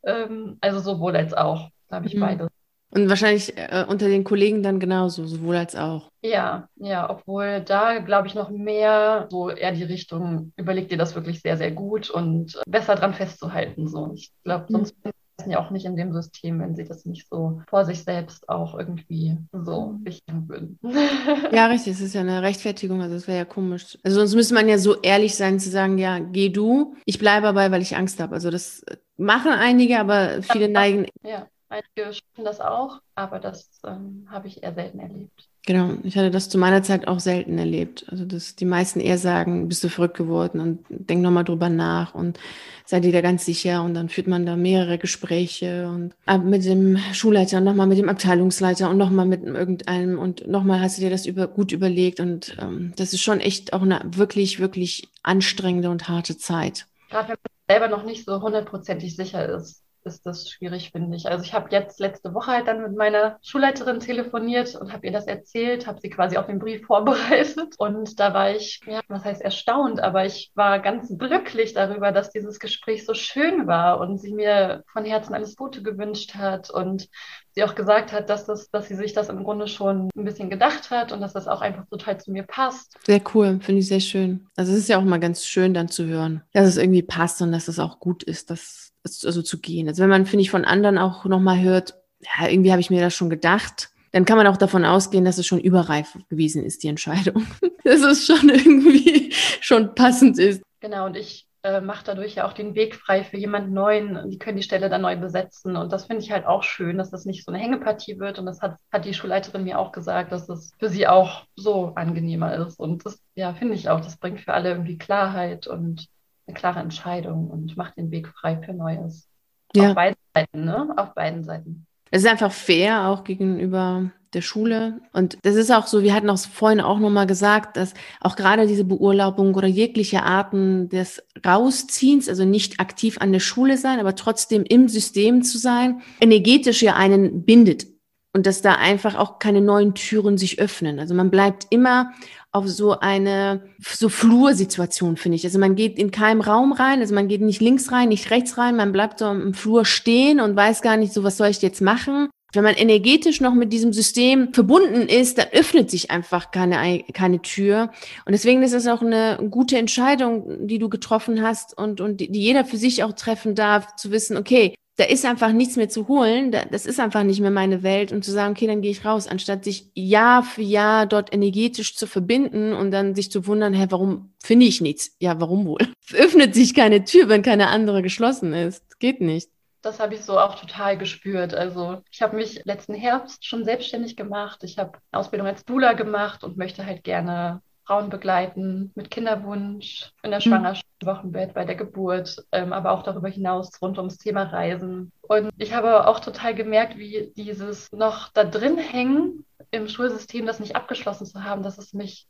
ähm, 0.04 0.58
also 0.62 0.80
sowohl 0.80 1.16
als 1.16 1.34
auch, 1.34 1.70
da 1.88 1.98
habe 1.98 2.08
ich 2.08 2.16
mhm. 2.16 2.22
beides. 2.22 2.48
Und 2.94 3.08
wahrscheinlich 3.08 3.58
äh, 3.58 3.86
unter 3.88 4.10
den 4.10 4.25
Kollegen 4.25 4.63
dann 4.63 4.80
genauso, 4.80 5.25
sowohl 5.25 5.56
als 5.56 5.78
auch. 5.78 6.10
Ja, 6.22 6.68
ja, 6.75 7.10
obwohl 7.10 7.62
da 7.62 8.00
glaube 8.00 8.28
ich 8.28 8.36
noch 8.36 8.50
mehr 8.50 9.28
so 9.32 9.50
eher 9.50 9.72
die 9.72 9.84
Richtung, 9.84 10.51
überleg 10.58 10.90
dir 10.90 10.98
das 10.98 11.16
wirklich 11.16 11.42
sehr, 11.42 11.56
sehr 11.56 11.72
gut 11.72 12.10
und 12.10 12.60
besser 12.68 12.96
dran 12.96 13.13
festzuhalten. 13.13 13.88
So. 13.88 14.12
Ich 14.13 14.34
glaube, 14.44 14.66
mhm. 14.68 14.74
sonst 14.74 15.06
mhm. 15.06 15.12
Ja 15.50 15.60
auch 15.60 15.71
nicht 15.71 15.86
in 15.86 15.95
dem 15.95 16.13
System, 16.13 16.60
wenn 16.60 16.75
sie 16.75 16.83
das 16.83 17.05
nicht 17.05 17.27
so 17.29 17.62
vor 17.67 17.86
sich 17.86 18.03
selbst 18.03 18.48
auch 18.50 18.77
irgendwie 18.77 19.38
so 19.51 20.00
richten 20.05 20.48
würden. 20.48 20.79
Ja, 21.51 21.67
richtig, 21.67 21.93
es 21.93 22.01
ist 22.01 22.13
ja 22.13 22.21
eine 22.21 22.41
Rechtfertigung, 22.41 23.01
also 23.01 23.15
das 23.15 23.27
wäre 23.27 23.39
ja 23.39 23.45
komisch. 23.45 23.98
Also 24.03 24.19
sonst 24.19 24.36
müsste 24.36 24.53
man 24.53 24.69
ja 24.69 24.77
so 24.77 25.01
ehrlich 25.01 25.36
sein 25.36 25.60
zu 25.60 25.69
sagen, 25.69 25.98
ja, 25.98 26.19
geh 26.19 26.50
du, 26.50 26.95
ich 27.05 27.19
bleibe 27.19 27.48
dabei, 27.48 27.71
weil 27.71 27.81
ich 27.81 27.98
Angst 27.98 28.19
habe. 28.19 28.36
Also 28.36 28.51
das 28.51 28.86
machen 29.17 29.51
einige, 29.51 30.00
aber 30.00 30.41
viele 30.43 30.69
neigen. 30.69 31.07
Ja 31.24 31.48
Einige 31.71 32.13
schaffen 32.13 32.43
das 32.43 32.60
auch, 32.60 33.01
aber 33.15 33.39
das 33.39 33.79
ähm, 33.86 34.27
habe 34.29 34.50
ich 34.50 34.62
eher 34.62 34.74
selten 34.74 35.00
erlebt. 35.00 35.50
Genau, 35.63 35.94
ich 36.03 36.18
hatte 36.18 36.32
das 36.32 36.50
zu 36.50 36.58
meiner 36.58 36.82
Zeit 36.82 37.08
auch 37.08 37.20
selten 37.20 37.60
erlebt. 37.60 38.06
Also, 38.10 38.25
dass 38.25 38.56
die 38.56 38.65
meisten 38.65 39.00
eher 39.00 39.20
sagen, 39.20 39.68
bist 39.68 39.84
du 39.84 39.89
verrückt 39.89 40.18
geworden 40.18 40.60
und 40.60 40.86
denk 40.89 41.22
nochmal 41.22 41.44
drüber 41.44 41.70
nach 41.70 42.15
und 42.15 42.39
sei 42.86 43.00
dir 43.00 43.12
da 43.12 43.22
ganz 43.22 43.46
sicher. 43.46 43.84
Und 43.84 43.94
dann 43.94 44.10
führt 44.10 44.25
man 44.25 44.48
da 44.48 44.56
mehrere 44.56 44.98
Gespräche 44.98 45.88
und 45.88 46.15
mit 46.46 46.65
dem 46.65 46.98
Schulleiter, 47.13 47.62
nochmal 47.62 47.86
mit 47.86 48.00
dem 48.00 48.10
Abteilungsleiter 48.10 48.89
und 48.89 48.98
nochmal 48.98 49.27
mit 49.27 49.44
irgendeinem 49.44 50.18
und 50.18 50.48
nochmal 50.48 50.82
hast 50.82 50.98
du 50.98 51.03
dir 51.03 51.12
das 51.12 51.27
über, 51.27 51.48
gut 51.48 51.72
überlegt. 51.72 52.20
Und 52.20 52.58
ähm, 52.60 52.94
das 52.96 53.13
ist 53.13 53.22
schon 53.22 53.39
echt 53.39 53.74
auch 53.74 53.84
eine 53.84 54.01
wirklich, 54.03 54.60
wirklich 54.60 55.10
anstrengende 55.22 55.91
und 55.91 56.10
harte 56.10 56.39
Zeit. 56.39 56.88
Gerade 57.12 57.30
wenn 57.30 57.38
man 57.38 57.80
selber 57.80 57.98
noch 57.98 58.03
nicht 58.03 58.25
so 58.25 58.41
hundertprozentig 58.41 59.15
sicher 59.15 59.48
ist, 59.48 59.84
ist 60.05 60.25
das 60.25 60.50
schwierig, 60.50 60.91
finde 60.91 61.15
ich. 61.15 61.27
Also 61.27 61.43
ich 61.43 61.53
habe 61.53 61.70
jetzt 61.72 62.00
letzte 62.00 62.34
Woche 62.34 62.51
halt 62.51 62.67
dann 62.67 62.81
mit 62.81 62.96
meiner 62.96 63.38
Schulleiterin 63.41 64.00
telefoniert 64.00 64.75
und 64.75 64.91
habe 64.91 65.05
ihr 65.08 65.13
das 65.13 65.27
erzählt, 65.27 65.88
habe 65.88 66.00
sie 66.00 66.10
quasi 66.10 66.38
auf 66.38 66.48
den 66.48 66.60
Brief 66.60 66.86
vorbereitet. 66.88 67.75
Und 67.77 68.20
da 68.20 68.34
war 68.34 68.51
ich, 68.51 68.81
ja, 68.86 69.01
was 69.08 69.25
heißt 69.25 69.41
erstaunt, 69.41 70.00
aber 70.00 70.25
ich 70.25 70.51
war 70.55 70.79
ganz 70.79 71.12
glücklich 71.17 71.74
darüber, 71.74 72.12
dass 72.12 72.31
dieses 72.31 72.60
Gespräch 72.60 73.05
so 73.05 73.13
schön 73.13 73.67
war 73.67 74.00
und 74.00 74.17
sie 74.20 74.34
mir 74.34 74.84
von 74.91 75.05
Herzen 75.05 75.34
alles 75.34 75.55
Gute 75.55 75.84
gewünscht 75.84 76.36
hat 76.36 76.70
und 76.70 77.08
sie 77.53 77.63
auch 77.63 77.75
gesagt 77.75 78.12
hat, 78.12 78.29
dass, 78.29 78.46
das, 78.46 78.70
dass 78.70 78.88
sie 78.88 78.96
sich 78.96 79.13
das 79.13 79.29
im 79.29 79.43
Grunde 79.43 79.67
schon 79.67 80.10
ein 80.15 80.24
bisschen 80.24 80.50
gedacht 80.50 80.89
hat 80.89 81.12
und 81.12 81.22
dass 81.22 81.34
das 81.34 81.48
auch 81.48 81.62
einfach 81.62 81.86
total 81.89 82.20
zu 82.20 82.31
mir 82.31 82.43
passt. 82.43 82.98
Sehr 83.05 83.22
cool, 83.34 83.60
finde 83.62 83.81
ich 83.81 83.88
sehr 83.88 84.00
schön. 84.00 84.48
Also 84.55 84.72
es 84.72 84.79
ist 84.79 84.89
ja 84.89 84.98
auch 84.98 85.03
mal 85.03 85.20
ganz 85.20 85.46
schön 85.46 85.74
dann 85.74 85.89
zu 85.89 86.05
hören, 86.05 86.43
dass 86.53 86.67
es 86.67 86.77
irgendwie 86.77 87.01
passt 87.01 87.41
und 87.41 87.51
dass 87.51 87.67
es 87.67 87.79
auch 87.79 88.00
gut 88.00 88.24
ist, 88.24 88.50
dass 88.50 88.90
also 89.03 89.41
zu 89.41 89.60
gehen. 89.60 89.88
Also 89.88 90.03
wenn 90.03 90.10
man, 90.10 90.25
finde 90.25 90.41
ich, 90.43 90.51
von 90.51 90.65
anderen 90.65 90.98
auch 90.98 91.25
nochmal 91.25 91.62
hört, 91.62 91.96
ja, 92.22 92.48
irgendwie 92.48 92.72
habe 92.72 92.81
ich 92.81 92.89
mir 92.89 93.01
das 93.01 93.13
schon 93.13 93.29
gedacht, 93.29 93.89
dann 94.12 94.25
kann 94.25 94.38
man 94.38 94.48
auch 94.48 94.58
davon 94.58 94.86
ausgehen, 94.86 95.25
dass 95.25 95.38
es 95.38 95.48
schon 95.48 95.60
überreif 95.60 96.17
gewesen 96.29 96.63
ist, 96.63 96.84
die 96.84 96.89
Entscheidung. 96.89 97.46
dass 97.84 98.01
es 98.01 98.25
schon 98.25 98.50
irgendwie 98.50 99.31
schon 99.62 99.96
passend 99.96 100.38
ist. 100.38 100.62
Genau, 100.81 101.05
und 101.05 101.15
ich 101.15 101.48
äh, 101.63 101.79
mache 101.79 102.03
dadurch 102.05 102.36
ja 102.36 102.48
auch 102.48 102.53
den 102.53 102.75
Weg 102.75 102.96
frei 102.96 103.24
für 103.24 103.38
jemand 103.38 103.72
Neuen. 103.72 104.29
Die 104.29 104.39
können 104.39 104.58
die 104.58 104.63
Stelle 104.63 104.89
dann 104.89 105.01
neu 105.01 105.15
besetzen. 105.15 105.75
Und 105.75 105.91
das 105.91 106.05
finde 106.05 106.24
ich 106.24 106.31
halt 106.31 106.46
auch 106.46 106.63
schön, 106.63 106.98
dass 106.98 107.12
das 107.12 107.25
nicht 107.25 107.46
so 107.46 107.51
eine 107.51 107.62
Hängepartie 107.62 108.20
wird. 108.20 108.39
Und 108.39 108.46
das 108.46 108.62
hat, 108.62 108.77
hat 108.91 109.05
die 109.05 109.13
Schulleiterin 109.13 109.63
mir 109.63 109.79
auch 109.79 109.91
gesagt, 109.91 110.31
dass 110.31 110.50
es 110.50 110.72
für 110.79 110.89
sie 110.89 111.08
auch 111.08 111.46
so 111.55 111.93
angenehmer 111.96 112.55
ist. 112.55 112.79
Und 112.79 113.05
das, 113.05 113.22
ja, 113.36 113.53
finde 113.53 113.75
ich 113.75 113.89
auch, 113.89 114.01
das 114.01 114.17
bringt 114.17 114.41
für 114.41 114.53
alle 114.53 114.70
irgendwie 114.70 114.98
Klarheit 114.98 115.67
und 115.67 116.08
eine 116.51 116.60
klare 116.60 116.79
Entscheidung 116.79 117.50
und 117.50 117.77
macht 117.77 117.98
den 117.98 118.12
Weg 118.12 118.27
frei 118.27 118.58
für 118.58 118.74
Neues. 118.74 119.27
Ja. 119.74 119.89
Auf 119.89 119.96
beiden 119.96 120.17
Seiten, 120.36 120.65
ne? 120.65 120.93
Auf 120.98 121.13
beiden 121.13 121.43
Seiten. 121.43 121.86
Es 122.12 122.24
ist 122.24 122.29
einfach 122.29 122.51
fair 122.51 123.08
auch 123.08 123.24
gegenüber 123.24 124.12
der 124.34 124.41
Schule. 124.41 125.01
Und 125.13 125.38
das 125.43 125.55
ist 125.55 125.72
auch 125.72 125.88
so, 125.88 126.03
wir 126.03 126.13
hatten 126.13 126.29
auch 126.29 126.39
vorhin 126.39 126.81
auch 126.81 127.00
nochmal 127.00 127.25
gesagt, 127.27 127.77
dass 127.77 127.93
auch 128.20 128.36
gerade 128.36 128.67
diese 128.67 128.84
Beurlaubung 128.84 129.55
oder 129.55 129.67
jegliche 129.67 130.24
Arten 130.24 130.89
des 130.89 131.24
Rausziehens, 131.46 132.27
also 132.29 132.46
nicht 132.46 132.79
aktiv 132.79 133.17
an 133.20 133.31
der 133.31 133.39
Schule 133.39 133.77
sein, 133.77 134.00
aber 134.00 134.15
trotzdem 134.15 134.63
im 134.63 134.88
System 134.89 135.43
zu 135.43 135.58
sein, 135.58 136.01
energetisch 136.20 136.81
ja 136.81 136.96
einen 136.96 137.43
bindet. 137.43 137.88
und 138.34 138.46
dass 138.46 138.62
da 138.62 138.75
einfach 138.75 139.15
auch 139.15 139.39
keine 139.39 139.62
neuen 139.62 139.93
Türen 139.93 140.38
sich 140.38 140.60
öffnen. 140.60 141.00
Also 141.00 141.13
man 141.13 141.31
bleibt 141.31 141.67
immer 141.70 142.13
auf 142.51 142.67
so 142.67 143.00
eine 143.00 143.63
so 143.79 144.10
Flursituation, 144.10 145.15
finde 145.17 145.38
ich. 145.38 145.46
Also 145.46 145.58
man 145.58 145.75
geht 145.75 145.98
in 145.98 146.12
keinem 146.12 146.41
Raum 146.41 146.74
rein, 146.74 147.00
also 147.00 147.15
man 147.15 147.27
geht 147.27 147.41
nicht 147.41 147.62
links 147.62 147.91
rein, 147.91 148.10
nicht 148.10 148.29
rechts 148.29 148.58
rein, 148.58 148.75
man 148.75 148.91
bleibt 148.91 149.20
so 149.20 149.29
im 149.29 149.53
Flur 149.53 149.86
stehen 149.86 150.39
und 150.41 150.55
weiß 150.55 150.81
gar 150.81 150.98
nicht 150.98 151.13
so, 151.13 151.24
was 151.24 151.38
soll 151.38 151.48
ich 151.48 151.62
jetzt 151.62 151.81
machen. 151.81 152.29
Wenn 152.53 152.65
man 152.65 152.75
energetisch 152.75 153.39
noch 153.39 153.53
mit 153.53 153.72
diesem 153.72 153.93
System 153.93 154.53
verbunden 154.53 155.08
ist, 155.08 155.38
dann 155.38 155.48
öffnet 155.53 155.89
sich 155.89 156.12
einfach 156.12 156.51
keine, 156.51 157.03
keine 157.13 157.41
Tür. 157.41 157.91
Und 158.25 158.34
deswegen 158.34 158.62
ist 158.62 158.74
es 158.74 158.88
auch 158.88 159.01
eine 159.01 159.39
gute 159.50 159.77
Entscheidung, 159.77 160.67
die 160.67 160.77
du 160.77 160.89
getroffen 160.89 161.41
hast 161.41 161.77
und, 161.77 162.01
und 162.01 162.20
die 162.20 162.27
jeder 162.34 162.65
für 162.65 162.75
sich 162.75 163.03
auch 163.03 163.13
treffen 163.13 163.55
darf, 163.55 163.96
zu 163.96 164.12
wissen, 164.12 164.36
okay, 164.36 164.75
da 164.98 165.05
ist 165.05 165.25
einfach 165.25 165.51
nichts 165.51 165.77
mehr 165.77 165.89
zu 165.89 166.07
holen, 166.07 166.51
das 166.51 166.86
ist 166.86 167.00
einfach 167.00 167.24
nicht 167.24 167.39
mehr 167.39 167.51
meine 167.51 167.81
Welt 167.81 168.12
und 168.12 168.24
zu 168.24 168.31
sagen, 168.31 168.51
okay, 168.51 168.67
dann 168.67 168.81
gehe 168.81 168.91
ich 168.91 169.05
raus, 169.05 169.27
anstatt 169.27 169.63
sich 169.63 169.89
Jahr 169.95 170.43
für 170.43 170.62
Jahr 170.62 171.05
dort 171.05 171.33
energetisch 171.33 171.95
zu 171.95 172.07
verbinden 172.07 172.74
und 172.74 172.91
dann 172.91 173.15
sich 173.15 173.31
zu 173.31 173.48
wundern, 173.48 173.74
hä, 173.74 173.88
warum 173.89 174.33
finde 174.43 174.65
ich 174.65 174.81
nichts? 174.81 175.15
Ja, 175.19 175.39
warum 175.39 175.65
wohl? 175.65 175.79
Es 176.07 176.15
öffnet 176.15 176.53
sich 176.55 176.74
keine 176.74 177.05
Tür, 177.05 177.29
wenn 177.29 177.41
keine 177.41 177.67
andere 177.67 178.01
geschlossen 178.01 178.53
ist. 178.53 179.00
Geht 179.00 179.21
nicht. 179.21 179.50
Das 179.81 180.00
habe 180.00 180.13
ich 180.13 180.21
so 180.21 180.38
auch 180.38 180.60
total 180.60 180.98
gespürt. 180.98 181.53
Also 181.53 182.01
ich 182.12 182.21
habe 182.21 182.36
mich 182.36 182.62
letzten 182.65 182.93
Herbst 182.93 183.45
schon 183.45 183.63
selbstständig 183.63 184.17
gemacht. 184.17 184.63
Ich 184.63 184.77
habe 184.77 185.00
Ausbildung 185.12 185.48
als 185.48 185.63
Doula 185.63 185.93
gemacht 185.93 186.43
und 186.43 186.57
möchte 186.57 186.86
halt 186.86 187.03
gerne 187.03 187.62
Frauen 187.91 188.10
begleiten 188.10 188.89
mit 188.95 189.12
Kinderwunsch, 189.12 190.13
in 190.24 190.31
der 190.31 190.39
mhm. 190.39 190.43
Schwangerschaft, 190.43 190.88
mhm. 191.03 191.07
Wochenbett, 191.07 191.53
bei 191.53 191.65
der 191.65 191.75
Geburt, 191.75 192.41
ähm, 192.53 192.71
aber 192.71 192.91
auch 192.91 193.03
darüber 193.03 193.27
hinaus 193.27 193.81
rund 193.81 193.98
ums 193.98 194.17
Thema 194.17 194.43
Reisen. 194.43 195.12
Und 195.24 195.51
ich 195.57 195.74
habe 195.74 196.07
auch 196.07 196.21
total 196.21 196.55
gemerkt, 196.55 196.98
wie 196.98 197.33
dieses 197.36 197.91
noch 197.91 198.29
da 198.29 198.45
drin 198.45 198.77
hängen 198.77 199.43
im 199.71 199.89
Schulsystem, 199.89 200.45
das 200.45 200.62
nicht 200.62 200.77
abgeschlossen 200.77 201.25
zu 201.25 201.43
haben, 201.43 201.63
dass 201.63 201.77
es 201.77 201.93
mich 201.93 202.27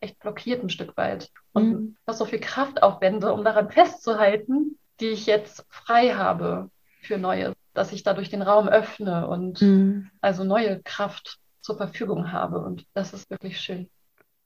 echt 0.00 0.18
blockiert 0.18 0.64
ein 0.64 0.68
Stück 0.68 0.96
weit. 0.96 1.30
Und 1.52 1.68
mhm. 1.68 1.96
noch 2.08 2.14
so 2.14 2.24
viel 2.24 2.40
Kraft 2.40 2.82
aufwende, 2.82 3.32
um 3.32 3.44
daran 3.44 3.70
festzuhalten, 3.70 4.80
die 4.98 5.10
ich 5.10 5.26
jetzt 5.26 5.64
frei 5.68 6.14
habe 6.14 6.70
für 7.02 7.18
Neues, 7.18 7.54
dass 7.72 7.92
ich 7.92 8.02
dadurch 8.02 8.30
den 8.30 8.42
Raum 8.42 8.66
öffne 8.66 9.28
und 9.28 9.62
mhm. 9.62 10.10
also 10.20 10.42
neue 10.42 10.82
Kraft 10.82 11.38
zur 11.60 11.76
Verfügung 11.76 12.32
habe. 12.32 12.58
Und 12.58 12.84
das 12.94 13.14
ist 13.14 13.30
wirklich 13.30 13.60
schön. 13.60 13.88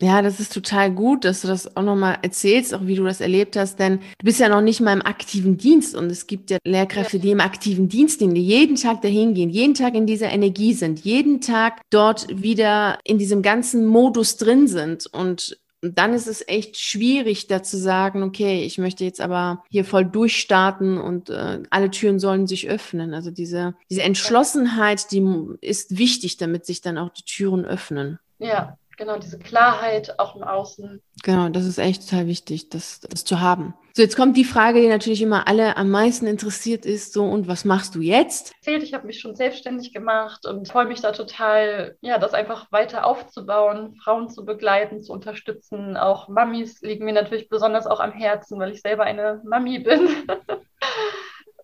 Ja, 0.01 0.23
das 0.23 0.39
ist 0.39 0.53
total 0.53 0.93
gut, 0.93 1.25
dass 1.25 1.41
du 1.41 1.49
das 1.49 1.77
auch 1.77 1.83
nochmal 1.83 2.19
erzählst, 2.23 2.73
auch 2.73 2.87
wie 2.87 2.95
du 2.95 3.03
das 3.03 3.21
erlebt 3.21 3.57
hast, 3.57 3.81
denn 3.81 3.99
du 3.99 4.25
bist 4.25 4.39
ja 4.39 4.49
noch 4.49 4.61
nicht 4.61 4.81
mal 4.81 4.93
im 4.93 5.05
aktiven 5.05 5.57
Dienst 5.57 5.97
und 5.97 6.07
es 6.11 6.29
gibt 6.29 6.51
ja 6.51 6.59
Lehrkräfte, 6.65 7.19
die 7.19 7.33
im 7.33 7.41
aktiven 7.41 7.89
Dienst 7.89 8.21
sind, 8.21 8.35
die 8.35 8.45
jeden 8.45 8.77
Tag 8.77 9.03
dahin 9.03 9.35
gehen, 9.35 9.51
jeden 9.51 9.75
Tag 9.75 9.95
in 9.97 10.07
dieser 10.07 10.31
Energie 10.31 10.73
sind, 10.73 11.01
jeden 11.01 11.41
Tag 11.41 11.81
dort 11.91 12.29
wieder 12.31 13.01
in 13.03 13.19
diesem 13.19 13.43
ganzen 13.43 13.87
Modus 13.87 14.37
drin 14.37 14.69
sind 14.69 15.07
und 15.07 15.59
dann 15.81 16.13
ist 16.13 16.27
es 16.27 16.47
echt 16.47 16.77
schwierig, 16.77 17.47
da 17.47 17.63
zu 17.63 17.77
sagen, 17.77 18.23
okay, 18.23 18.65
ich 18.65 18.79
möchte 18.79 19.05
jetzt 19.05 19.21
aber 19.21 19.63
hier 19.71 19.85
voll 19.85 20.05
durchstarten 20.05 20.99
und 20.99 21.31
äh, 21.31 21.61
alle 21.71 21.91
Türen 21.91 22.19
sollen 22.19 22.49
sich 22.49 22.69
öffnen. 22.69 23.15
Also 23.15 23.31
diese, 23.31 23.75
diese 23.89 24.03
Entschlossenheit, 24.03 25.13
die 25.13 25.25
ist 25.61 25.97
wichtig, 25.97 26.37
damit 26.37 26.67
sich 26.67 26.81
dann 26.81 26.99
auch 26.99 27.11
die 27.11 27.23
Türen 27.23 27.65
öffnen. 27.65 28.19
Ja, 28.41 28.77
Genau, 28.99 29.17
diese 29.17 29.39
Klarheit 29.39 30.19
auch 30.19 30.35
im 30.35 30.43
Außen. 30.43 31.01
Genau, 31.23 31.49
das 31.51 31.65
ist 31.65 31.79
echt 31.79 32.09
total 32.09 32.27
wichtig, 32.27 32.69
das, 32.69 32.99
das 32.99 33.25
zu 33.25 33.41
haben. 33.41 33.75
So, 33.93 34.03
jetzt 34.03 34.17
kommt 34.17 34.37
die 34.37 34.45
Frage, 34.45 34.81
die 34.81 34.89
natürlich 34.89 35.23
immer 35.23 35.47
alle 35.47 35.77
am 35.77 35.89
meisten 35.89 36.27
interessiert 36.27 36.85
ist, 36.85 37.13
so, 37.13 37.25
und 37.25 37.47
was 37.47 37.65
machst 37.65 37.95
du 37.95 38.01
jetzt? 38.01 38.53
Ich 38.67 38.95
habe 38.95 39.07
mich 39.07 39.21
schon 39.21 39.37
selbstständig 39.37 39.95
gemacht 39.95 40.47
und 40.47 40.67
freue 40.67 40.87
mich 40.87 41.01
da 41.01 41.13
total, 41.13 41.97
ja, 42.01 42.19
das 42.19 42.35
einfach 42.35 42.73
weiter 42.73 43.07
aufzubauen, 43.07 43.95
Frauen 44.03 44.29
zu 44.31 44.45
begleiten, 44.45 45.01
zu 45.01 45.13
unterstützen. 45.13 45.97
Auch 45.97 46.29
Mamis 46.29 46.81
liegen 46.83 47.05
mir 47.05 47.15
natürlich 47.15 47.49
besonders 47.49 47.87
auch 47.87 48.01
am 48.01 48.13
Herzen, 48.13 48.59
weil 48.59 48.73
ich 48.73 48.81
selber 48.81 49.05
eine 49.05 49.41
Mami 49.45 49.79
bin. 49.79 50.09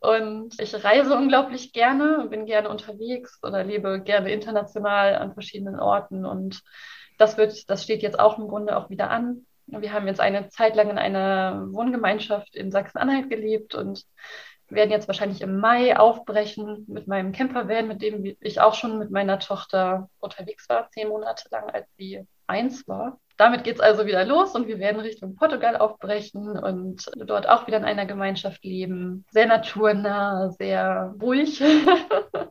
Und 0.00 0.60
ich 0.60 0.84
reise 0.84 1.16
unglaublich 1.16 1.72
gerne, 1.72 2.26
bin 2.28 2.44
gerne 2.44 2.68
unterwegs 2.68 3.38
oder 3.42 3.64
lebe 3.64 4.02
gerne 4.02 4.30
international 4.30 5.16
an 5.16 5.32
verschiedenen 5.32 5.80
Orten 5.80 6.26
und 6.26 6.62
das 7.18 7.36
wird, 7.36 7.68
das 7.70 7.82
steht 7.82 8.02
jetzt 8.02 8.18
auch 8.18 8.38
im 8.38 8.48
Grunde 8.48 8.76
auch 8.76 8.90
wieder 8.90 9.10
an. 9.10 9.46
Wir 9.66 9.92
haben 9.92 10.06
jetzt 10.06 10.20
eine 10.20 10.48
Zeit 10.48 10.76
lang 10.76 10.90
in 10.90 10.98
einer 10.98 11.66
Wohngemeinschaft 11.72 12.54
in 12.54 12.70
Sachsen-Anhalt 12.70 13.30
gelebt 13.30 13.74
und 13.74 14.04
werden 14.68 14.90
jetzt 14.90 15.08
wahrscheinlich 15.08 15.40
im 15.40 15.58
Mai 15.58 15.96
aufbrechen 15.96 16.84
mit 16.88 17.06
meinem 17.06 17.32
Campervan, 17.32 17.88
mit 17.88 18.02
dem 18.02 18.36
ich 18.40 18.60
auch 18.60 18.74
schon 18.74 18.98
mit 18.98 19.10
meiner 19.10 19.38
Tochter 19.38 20.08
unterwegs 20.20 20.68
war, 20.68 20.90
zehn 20.90 21.08
Monate 21.08 21.48
lang, 21.50 21.70
als 21.70 21.86
sie 21.96 22.26
eins 22.46 22.86
war. 22.88 23.18
Damit 23.36 23.64
geht 23.64 23.76
es 23.76 23.80
also 23.80 24.06
wieder 24.06 24.24
los 24.24 24.54
und 24.54 24.68
wir 24.68 24.78
werden 24.78 25.00
Richtung 25.00 25.34
Portugal 25.34 25.76
aufbrechen 25.76 26.56
und 26.56 27.10
dort 27.16 27.48
auch 27.48 27.66
wieder 27.66 27.78
in 27.78 27.84
einer 27.84 28.06
Gemeinschaft 28.06 28.64
leben. 28.64 29.24
Sehr 29.30 29.46
naturnah, 29.46 30.50
sehr 30.50 31.14
ruhig. 31.20 31.60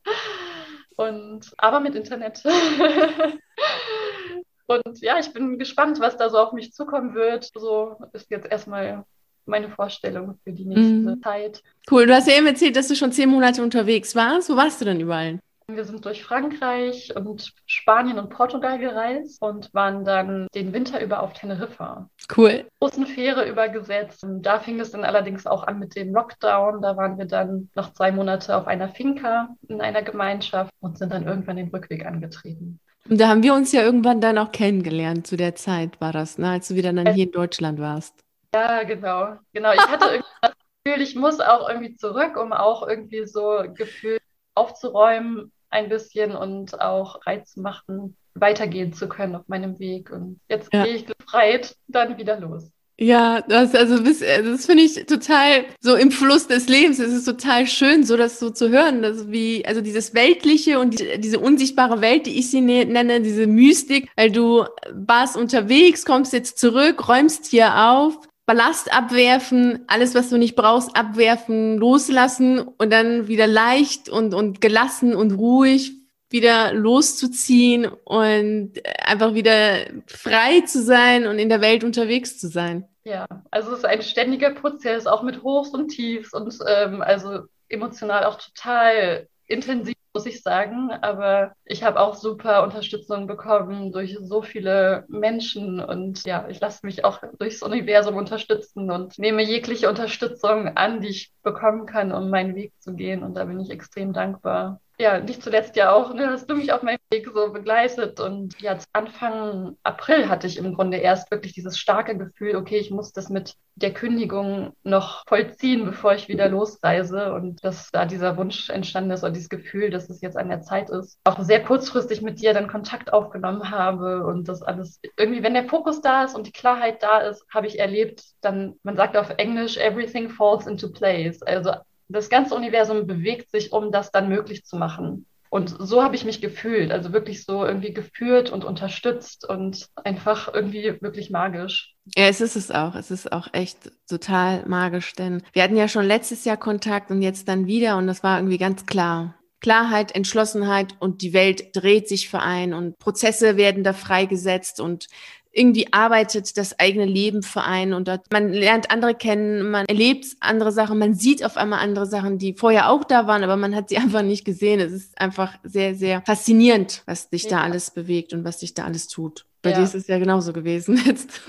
und 0.98 1.54
aber 1.58 1.80
mit 1.80 1.96
Internet. 1.96 2.44
Und 4.68 5.02
ja, 5.02 5.20
ich 5.20 5.34
bin 5.34 5.60
gespannt, 5.60 6.00
was 6.00 6.18
da 6.18 6.30
so 6.30 6.38
auf 6.38 6.54
mich 6.54 6.74
zukommen 6.74 7.16
wird. 7.16 7.50
So 7.56 7.98
ist 8.14 8.30
jetzt 8.32 8.50
erstmal 8.50 9.04
meine 9.46 9.70
Vorstellung 9.70 10.40
für 10.44 10.54
die 10.54 10.66
nächste 10.66 11.18
mm. 11.18 11.22
Zeit. 11.22 11.64
Cool. 11.92 12.08
Du 12.08 12.16
hast 12.16 12.28
ja 12.28 12.38
eben 12.38 12.48
erzählt, 12.48 12.76
dass 12.76 12.88
du 12.88 12.96
schon 12.96 13.12
zehn 13.12 13.30
Monate 13.30 13.62
unterwegs 13.62 14.16
warst. 14.16 14.50
Wo 14.50 14.56
warst 14.56 14.80
du 14.80 14.86
denn 14.86 15.02
überall? 15.02 15.40
Wir 15.68 15.86
sind 15.86 16.04
durch 16.04 16.24
Frankreich 16.24 17.16
und 17.16 17.54
Spanien 17.66 18.20
und 18.20 18.30
Portugal 18.30 18.78
gereist 18.80 19.42
und 19.42 19.74
waren 19.74 20.04
dann 20.04 20.48
den 20.54 20.74
Winter 20.74 21.02
über 21.02 21.22
auf 21.22 21.34
Teneriffa. 21.34 22.10
Cool. 22.36 22.66
Großen 22.80 23.06
Fähre 23.08 23.48
übergesetzt. 23.48 24.24
Und 24.24 24.44
da 24.44 24.60
fing 24.60 24.80
es 24.80 24.92
dann 24.92 25.06
allerdings 25.06 25.48
auch 25.48 25.64
an 25.64 25.80
mit 25.80 25.96
dem 25.96 26.14
Lockdown. 26.14 26.82
Da 26.82 26.98
waren 26.98 27.18
wir 27.18 27.26
dann 27.26 27.70
noch 27.76 27.94
zwei 27.94 28.12
Monate 28.12 28.58
auf 28.58 28.68
einer 28.68 28.90
Finca 28.90 29.56
in 29.68 29.80
einer 29.80 30.04
Gemeinschaft 30.04 30.74
und 30.82 30.98
sind 30.98 31.14
dann 31.14 31.28
irgendwann 31.28 31.58
den 31.58 31.70
Rückweg 31.70 32.06
angetreten. 32.06 32.80
Und 33.10 33.20
da 33.20 33.28
haben 33.28 33.44
wir 33.44 33.54
uns 33.54 33.72
ja 33.72 33.82
irgendwann 33.82 34.22
dann 34.22 34.38
auch 34.38 34.52
kennengelernt. 34.52 35.28
Zu 35.28 35.36
der 35.36 35.56
Zeit 35.56 36.00
war 36.00 36.12
das, 36.12 36.38
ne? 36.38 36.52
als 36.52 36.70
du 36.70 36.76
wieder 36.76 36.94
dann 36.94 37.14
hier 37.14 37.26
in 37.26 37.32
Deutschland 37.32 37.80
warst. 37.80 38.16
Ja, 38.54 38.84
genau. 38.84 39.38
Genau. 39.52 39.74
Ich 39.74 39.88
hatte 39.88 40.06
irgendwie 40.06 40.30
das 40.42 40.54
Gefühl, 40.84 41.02
ich 41.02 41.16
muss 41.16 41.40
auch 41.40 41.68
irgendwie 41.68 41.96
zurück, 41.96 42.38
um 42.38 42.54
auch 42.54 42.88
irgendwie 42.88 43.26
so 43.26 43.64
Gefühl 43.74 44.20
aufzuräumen 44.56 45.52
ein 45.70 45.90
bisschen 45.90 46.36
und 46.36 46.80
auch 46.80 47.26
Reiz 47.26 47.56
machen, 47.58 48.16
weitergehen 48.36 48.94
zu 48.94 49.10
können 49.10 49.36
auf 49.36 49.48
meinem 49.48 49.80
Weg. 49.80 50.12
Und 50.12 50.40
jetzt 50.48 50.72
ja. 50.72 50.84
gehe 50.84 50.94
ich 50.94 51.06
befreit 51.06 51.76
dann 51.88 52.18
wieder 52.18 52.40
los. 52.40 52.72
Ja, 53.00 53.42
das, 53.42 53.74
also 53.74 53.98
das, 53.98 54.20
das 54.20 54.66
finde 54.68 54.84
ich 54.84 55.06
total 55.08 55.66
so 55.82 55.96
im 55.96 56.12
Fluss 56.12 56.48
des 56.48 56.70
Lebens. 56.70 57.00
Es 57.00 57.12
ist 57.12 57.26
total 57.26 57.66
schön, 57.66 58.04
so 58.04 58.18
das 58.18 58.40
so 58.40 58.52
zu 58.52 58.70
hören, 58.70 59.02
dass 59.02 59.32
wie, 59.32 59.66
also 59.66 59.82
dieses 59.82 60.14
Weltliche 60.14 60.80
und 60.80 61.00
die, 61.00 61.20
diese 61.20 61.40
unsichtbare 61.40 62.02
Welt, 62.02 62.28
die 62.28 62.38
ich 62.38 62.52
sie 62.52 62.62
ne, 62.62 62.86
nenne, 62.86 63.22
diese 63.22 63.48
Mystik, 63.48 64.10
weil 64.16 64.32
du 64.32 64.66
warst 64.94 65.36
unterwegs, 65.36 66.06
kommst 66.06 66.34
jetzt 66.34 66.60
zurück, 66.60 67.08
räumst 67.08 67.48
hier 67.48 67.76
auf, 67.90 68.20
Ballast 68.46 68.94
abwerfen, 68.94 69.86
alles, 69.88 70.14
was 70.14 70.30
du 70.30 70.38
nicht 70.38 70.56
brauchst, 70.56 70.96
abwerfen, 70.96 71.78
loslassen 71.78 72.60
und 72.60 72.92
dann 72.92 73.28
wieder 73.28 73.48
leicht 73.48 74.10
und, 74.10 74.36
und 74.36 74.62
gelassen 74.62 75.16
und 75.16 75.32
ruhig 75.32 76.03
wieder 76.34 76.74
loszuziehen 76.74 77.86
und 77.86 78.74
einfach 79.06 79.36
wieder 79.36 79.86
frei 80.08 80.62
zu 80.62 80.82
sein 80.82 81.28
und 81.28 81.38
in 81.38 81.48
der 81.48 81.62
Welt 81.62 81.84
unterwegs 81.84 82.40
zu 82.40 82.48
sein. 82.48 82.88
Ja, 83.06 83.28
also 83.52 83.72
es 83.72 83.80
ist 83.80 83.86
ein 83.86 84.02
ständiger 84.02 84.52
Prozess, 84.52 85.06
auch 85.06 85.22
mit 85.22 85.44
Hochs 85.44 85.70
und 85.70 85.90
Tiefs 85.90 86.34
und 86.34 86.58
ähm, 86.68 87.02
also 87.04 87.42
emotional 87.70 88.24
auch 88.26 88.40
total 88.40 89.28
intensiv, 89.46 89.94
muss 90.14 90.26
ich 90.26 90.42
sagen. 90.42 90.90
Aber 90.90 91.54
ich 91.66 91.84
habe 91.84 92.00
auch 92.00 92.16
super 92.16 92.64
Unterstützung 92.64 93.28
bekommen 93.28 93.92
durch 93.92 94.18
so 94.20 94.42
viele 94.42 95.06
Menschen 95.10 95.80
und 95.82 96.26
ja, 96.26 96.48
ich 96.50 96.60
lasse 96.60 96.84
mich 96.84 97.06
auch 97.06 97.22
durchs 97.38 97.62
Universum 97.62 98.16
unterstützen 98.16 98.90
und 98.90 99.20
nehme 99.20 99.44
jegliche 99.44 99.88
Unterstützung 99.88 100.70
an, 100.78 101.02
die 101.02 101.10
ich 101.10 101.32
bekommen 101.44 101.86
kann, 101.86 102.12
um 102.12 102.32
meinen 102.32 102.56
Weg 102.56 102.74
zu 102.80 102.96
gehen. 102.96 103.22
Und 103.22 103.36
da 103.36 103.46
bin 103.46 103.60
ich 103.60 103.70
extrem 103.70 104.14
dankbar 104.14 104.80
ja, 105.00 105.20
nicht 105.20 105.42
zuletzt 105.42 105.76
ja 105.76 105.92
auch, 105.92 106.14
ne, 106.14 106.28
hast 106.28 106.50
du 106.50 106.56
mich 106.56 106.72
auf 106.72 106.84
meinem 106.84 107.00
Weg 107.12 107.28
so 107.34 107.52
begleitet. 107.52 108.20
Und 108.20 108.60
ja, 108.62 108.78
Anfang 108.94 109.76
April 109.82 110.30
hatte 110.30 110.46
ich 110.46 110.58
im 110.58 110.76
Grunde 110.76 110.98
erst 110.98 111.32
wirklich 111.32 111.54
dieses 111.54 111.80
starke 111.80 112.16
Gefühl, 112.16 112.56
okay, 112.56 112.78
ich 112.78 112.92
muss 112.92 113.12
das 113.12 113.30
mit 113.30 113.56
der 113.76 113.92
Kündigung 113.92 114.74
noch 114.84 115.24
vollziehen, 115.28 115.86
bevor 115.86 116.14
ich 116.14 116.28
wieder 116.28 116.48
losreise. 116.48 117.34
Und 117.34 117.64
dass 117.64 117.90
da 117.90 118.06
dieser 118.06 118.38
Wunsch 118.38 118.70
entstanden 118.70 119.12
ist 119.12 119.24
oder 119.24 119.32
dieses 119.32 119.50
Gefühl, 119.50 119.90
dass 119.90 120.12
es 120.12 120.22
jetzt 120.22 120.38
an 120.38 120.50
der 120.50 120.62
Zeit 120.62 120.92
ist. 120.92 121.20
Auch 121.24 121.40
sehr 121.40 121.64
kurzfristig 121.64 122.22
mit 122.22 122.40
dir 122.40 122.54
dann 122.54 122.68
Kontakt 122.68 123.12
aufgenommen 123.12 123.72
habe 123.72 124.26
und 124.28 124.48
das 124.48 124.62
alles 124.62 125.00
irgendwie, 125.18 125.42
wenn 125.42 125.56
der 125.56 125.68
Fokus 125.68 126.02
da 126.02 126.24
ist 126.26 126.36
und 126.36 126.46
die 126.46 126.52
Klarheit 126.52 127.02
da 127.02 127.20
ist, 127.20 127.44
habe 127.52 127.66
ich 127.66 127.80
erlebt, 127.80 128.24
dann, 128.42 128.76
man 128.84 128.96
sagt 128.96 129.18
auf 129.18 129.32
Englisch, 129.38 129.78
everything 129.78 130.30
falls 130.30 130.68
into 130.68 130.92
place. 130.92 131.42
Also 131.42 131.72
das 132.14 132.30
ganze 132.30 132.56
Universum 132.56 133.06
bewegt 133.08 133.52
sich, 133.52 133.74
um 133.74 133.92
das 133.92 134.12
dann 134.12 134.30
möglich 134.30 134.64
zu 134.64 134.78
machen. 134.78 135.26
Und 135.54 135.76
so 135.78 136.02
habe 136.02 136.16
ich 136.16 136.26
mich 136.26 136.42
gefühlt, 136.42 136.92
also 136.92 137.14
wirklich 137.14 137.46
so 137.46 137.64
irgendwie 137.64 137.94
geführt 137.94 138.50
und 138.50 138.66
unterstützt 138.66 139.48
und 139.48 139.88
einfach 140.04 140.52
irgendwie 140.52 140.98
wirklich 141.00 141.30
magisch. 141.30 141.94
Ja, 142.16 142.26
es 142.26 142.42
ist 142.42 142.56
es 142.56 142.72
auch. 142.72 142.96
Es 142.96 143.12
ist 143.12 143.32
auch 143.32 143.50
echt 143.54 143.92
total 144.10 144.66
magisch, 144.66 145.14
denn 145.14 145.44
wir 145.54 145.62
hatten 145.62 145.76
ja 145.76 145.88
schon 145.88 146.06
letztes 146.06 146.44
Jahr 146.44 146.58
Kontakt 146.58 147.12
und 147.12 147.22
jetzt 147.22 147.48
dann 147.48 147.68
wieder 147.68 147.98
und 147.98 148.08
das 148.08 148.24
war 148.24 148.40
irgendwie 148.40 148.58
ganz 148.58 148.88
klar. 148.88 149.36
Klarheit, 149.60 150.16
Entschlossenheit 150.16 150.96
und 151.00 151.22
die 151.22 151.34
Welt 151.34 151.76
dreht 151.76 152.10
sich 152.10 152.30
für 152.30 152.40
ein 152.40 152.74
und 152.74 152.98
Prozesse 152.98 153.56
werden 153.56 153.84
da 153.84 153.94
freigesetzt 153.94 154.82
und 154.82 155.06
irgendwie 155.54 155.94
arbeitet 155.94 156.58
das 156.58 156.80
eigene 156.80 157.06
Leben 157.06 157.44
für 157.44 157.62
einen 157.62 157.94
und 157.94 158.10
man 158.32 158.52
lernt 158.52 158.90
andere 158.90 159.14
kennen, 159.14 159.70
man 159.70 159.86
erlebt 159.86 160.26
andere 160.40 160.72
Sachen, 160.72 160.98
man 160.98 161.14
sieht 161.14 161.46
auf 161.46 161.58
einmal 161.58 161.80
andere 161.80 162.08
Sachen, 162.08 162.40
die 162.40 162.54
vorher 162.54 162.90
auch 162.90 163.04
da 163.04 163.28
waren, 163.28 163.44
aber 163.44 163.56
man 163.56 163.76
hat 163.76 163.90
sie 163.90 163.98
einfach 163.98 164.24
nicht 164.24 164.46
gesehen. 164.46 164.80
Es 164.80 164.92
ist 164.92 165.20
einfach 165.22 165.54
sehr, 165.64 165.96
sehr 165.96 166.24
faszinierend, 166.26 167.04
was 167.06 167.30
dich 167.30 167.44
ja. 167.44 167.52
da 167.52 167.62
alles 167.62 167.92
bewegt 167.92 168.34
und 168.34 168.44
was 168.44 168.58
dich 168.58 168.74
da 168.74 168.84
alles 168.86 169.08
tut. 169.08 169.46
Bei 169.62 169.70
ja. 169.70 169.78
dir 169.78 169.84
ist 169.84 169.96
es 169.96 170.08
ja 170.08 170.18
genauso 170.18 170.54
gewesen 170.54 170.98
jetzt. 171.06 171.42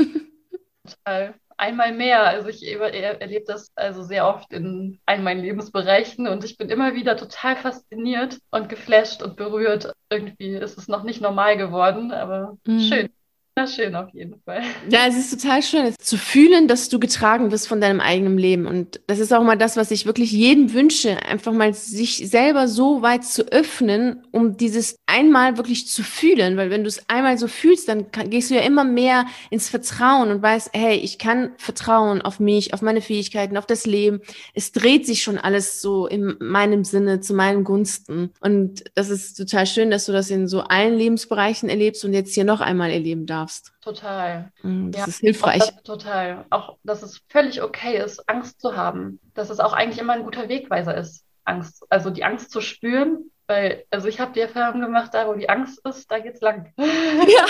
Total. 0.87 1.35
Einmal 1.57 1.95
mehr. 1.95 2.25
Also 2.25 2.49
ich 2.49 2.67
erlebe 2.67 3.45
das 3.47 3.71
also 3.77 4.03
sehr 4.03 4.27
oft 4.27 4.53
in 4.53 4.99
allen 5.07 5.23
meinen 5.23 5.41
Lebensbereichen 5.41 6.27
und 6.27 6.43
ich 6.43 6.59
bin 6.59 6.69
immer 6.69 6.95
wieder 6.95 7.17
total 7.17 7.55
fasziniert 7.55 8.39
und 8.51 8.69
geflasht 8.69 9.23
und 9.23 9.37
berührt. 9.37 9.93
Irgendwie 10.11 10.57
ist 10.57 10.77
es 10.77 10.89
noch 10.89 11.05
nicht 11.05 11.21
normal 11.21 11.57
geworden, 11.57 12.11
aber 12.11 12.59
mhm. 12.67 12.81
schön. 12.81 13.09
Na 13.57 13.69
schön 13.69 13.95
auf 13.95 14.13
jeden 14.13 14.41
Fall. 14.41 14.63
Ja, 14.91 15.07
es 15.07 15.17
ist 15.17 15.41
total 15.41 15.63
schön, 15.63 15.95
zu 16.01 16.17
fühlen, 16.19 16.67
dass 16.67 16.89
du 16.89 16.99
getragen 16.99 17.53
wirst 17.53 17.69
von 17.69 17.81
deinem 17.81 18.01
eigenen 18.01 18.37
Leben. 18.37 18.67
Und 18.67 19.01
das 19.07 19.21
ist 19.21 19.33
auch 19.33 19.45
mal 19.45 19.57
das, 19.57 19.77
was 19.77 19.93
ich 19.93 20.07
wirklich 20.07 20.33
jedem 20.33 20.73
wünsche, 20.73 21.23
einfach 21.25 21.53
mal 21.53 21.73
sich 21.73 22.29
selber 22.29 22.67
so 22.67 23.03
weit 23.03 23.25
zu 23.25 23.53
öffnen, 23.53 24.25
um 24.33 24.57
dieses 24.57 24.97
einmal 25.07 25.57
wirklich 25.57 25.87
zu 25.87 26.03
fühlen. 26.03 26.57
Weil 26.57 26.71
wenn 26.71 26.83
du 26.83 26.89
es 26.89 27.09
einmal 27.09 27.39
so 27.39 27.47
fühlst, 27.47 27.89
dann 27.89 28.11
kann, 28.11 28.29
gehst 28.29 28.51
du 28.51 28.57
ja 28.57 28.63
immer 28.63 28.83
mehr 28.83 29.25
ins 29.51 29.69
Vertrauen 29.69 30.33
und 30.33 30.43
weißt, 30.43 30.71
hey, 30.73 30.97
ich 30.97 31.19
kann 31.19 31.53
vertrauen 31.57 32.23
auf 32.23 32.41
mich, 32.41 32.75
auf 32.75 32.83
meine 32.83 33.03
Fähigkeiten, 33.03 33.57
auf 33.57 33.67
das 33.67 33.87
Leben. 33.87 34.21
Es 34.55 34.73
dreht 34.73 35.07
sich 35.07 35.23
schon 35.23 35.39
alles 35.39 35.81
so 35.81 36.09
in 36.09 36.35
meinem 36.41 36.83
Sinne, 36.83 37.21
zu 37.21 37.35
meinen 37.35 37.63
Gunsten. 37.63 38.33
Und 38.41 38.83
das 38.97 39.11
ist 39.11 39.37
total 39.37 39.67
schön, 39.67 39.93
dass 39.93 40.07
du 40.07 40.13
das 40.13 40.29
in 40.29 40.49
so 40.49 40.63
allen 40.63 40.99
Lebensbereichen 40.99 41.69
erlebst 41.69 42.05
und 42.05 42.15
jetzt 42.15 42.35
hier 42.35 42.45
noch 42.45 42.61
einmal 42.61 42.91
erleben 42.91 43.27
darfst 43.27 43.44
darfst. 43.45 43.73
Total. 43.81 44.51
Mm, 44.63 44.91
das 44.91 45.01
ja, 45.01 45.07
ist 45.07 45.21
hilfreich. 45.21 45.59
Das, 45.59 45.83
total. 45.83 46.47
Auch, 46.51 46.77
dass 46.83 47.03
es 47.03 47.21
völlig 47.29 47.63
okay 47.63 47.99
ist, 47.99 48.29
Angst 48.29 48.61
zu 48.61 48.77
haben. 48.77 49.21
Dass 49.35 49.51
es 49.51 49.61
auch 49.61 49.73
eigentlich 49.73 50.01
immer 50.01 50.15
ein 50.15 50.25
guter 50.25 50.49
Wegweiser 50.49 50.97
ist, 50.97 51.25
Angst. 51.45 51.85
Also 51.91 52.11
die 52.11 52.25
Angst 52.25 52.51
zu 52.51 52.61
spüren, 52.61 53.31
weil, 53.47 53.85
also 53.91 54.09
ich 54.09 54.21
habe 54.21 54.33
die 54.33 54.41
Erfahrung 54.41 54.81
gemacht, 54.81 55.13
da 55.13 55.27
wo 55.29 55.35
die 55.35 55.49
Angst 55.49 55.81
ist, 55.87 56.11
da 56.11 56.19
geht's 56.19 56.41
lang. 56.41 56.73
Ja. 56.79 57.47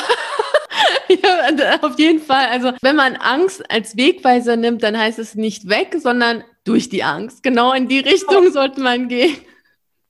ja, 1.09 1.81
auf 1.83 1.99
jeden 1.99 2.21
Fall. 2.21 2.47
Also 2.47 2.73
wenn 2.81 2.97
man 2.97 3.17
Angst 3.17 3.71
als 3.71 3.97
Wegweiser 3.97 4.57
nimmt, 4.57 4.83
dann 4.83 4.99
heißt 4.99 5.19
es 5.19 5.35
nicht 5.35 5.69
weg, 5.69 5.95
sondern 5.99 6.45
durch 6.65 6.89
die 6.89 7.05
Angst. 7.05 7.43
Genau 7.43 7.73
in 7.73 7.89
die 7.89 8.01
Richtung 8.01 8.47
oh. 8.49 8.51
sollte 8.51 8.81
man 8.81 9.09
gehen. 9.09 9.37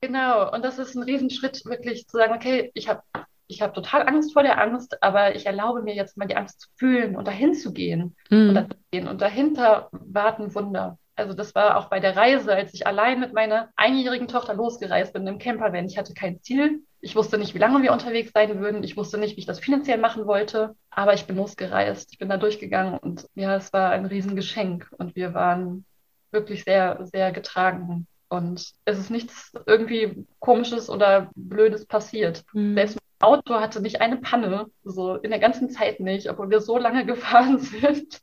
Genau, 0.01 0.51
und 0.53 0.63
das 0.63 0.79
ist 0.79 0.95
ein 0.95 1.03
Riesenschritt, 1.03 1.65
wirklich 1.65 2.07
zu 2.07 2.17
sagen, 2.17 2.33
okay, 2.33 2.71
ich 2.73 2.87
habe 2.87 3.01
ich 3.47 3.61
habe 3.61 3.73
total 3.73 4.07
Angst 4.07 4.33
vor 4.33 4.43
der 4.43 4.61
Angst, 4.61 5.01
aber 5.01 5.35
ich 5.35 5.45
erlaube 5.45 5.81
mir 5.81 5.95
jetzt 5.95 6.17
mal 6.17 6.27
die 6.27 6.35
Angst 6.35 6.61
zu 6.61 6.69
fühlen 6.77 7.15
und 7.15 7.27
dahin 7.27 7.53
zu 7.53 7.73
gehen. 7.73 8.15
Mhm. 8.29 8.67
Und, 8.93 9.07
und 9.07 9.21
dahinter 9.21 9.89
warten 9.91 10.53
Wunder. 10.55 10.97
Also 11.15 11.33
das 11.33 11.55
war 11.55 11.77
auch 11.77 11.89
bei 11.89 11.99
der 11.99 12.15
Reise, 12.15 12.53
als 12.53 12.73
ich 12.73 12.87
allein 12.87 13.19
mit 13.19 13.33
meiner 13.33 13.69
einjährigen 13.75 14.27
Tochter 14.27 14.53
losgereist 14.53 15.13
bin 15.13 15.25
im 15.27 15.37
Campervan. 15.37 15.85
Ich 15.85 15.97
hatte 15.97 16.13
kein 16.13 16.41
Ziel. 16.41 16.81
Ich 16.99 17.15
wusste 17.15 17.37
nicht, 17.37 17.53
wie 17.53 17.59
lange 17.59 17.81
wir 17.83 17.93
unterwegs 17.93 18.31
sein 18.33 18.59
würden. 18.59 18.83
Ich 18.83 18.97
wusste 18.97 19.17
nicht, 19.17 19.35
wie 19.35 19.39
ich 19.39 19.45
das 19.45 19.59
finanziell 19.59 19.97
machen 19.97 20.25
wollte. 20.25 20.75
Aber 20.89 21.13
ich 21.13 21.25
bin 21.25 21.37
losgereist. 21.37 22.11
Ich 22.11 22.17
bin 22.17 22.27
da 22.27 22.37
durchgegangen 22.37 22.97
und 22.99 23.27
ja, 23.35 23.55
es 23.55 23.71
war 23.71 23.91
ein 23.91 24.05
Riesengeschenk. 24.05 24.89
Und 24.97 25.15
wir 25.15 25.33
waren 25.33 25.85
wirklich 26.31 26.65
sehr, 26.65 26.99
sehr 27.05 27.31
getragen. 27.31 28.07
Und 28.27 28.73
es 28.83 28.99
ist 28.99 29.09
nichts 29.09 29.53
irgendwie 29.65 30.25
Komisches 30.39 30.89
oder 30.89 31.31
Blödes 31.35 31.85
passiert. 31.85 32.43
Mhm. 32.53 32.75
Selbst 32.75 32.97
Auto 33.19 33.55
hatte 33.55 33.81
nicht 33.81 34.01
eine 34.01 34.17
Panne, 34.17 34.67
so 34.83 35.15
in 35.15 35.31
der 35.31 35.39
ganzen 35.39 35.69
Zeit 35.69 35.99
nicht, 35.99 36.29
obwohl 36.29 36.49
wir 36.49 36.61
so 36.61 36.77
lange 36.77 37.05
gefahren 37.05 37.59
sind. 37.59 38.21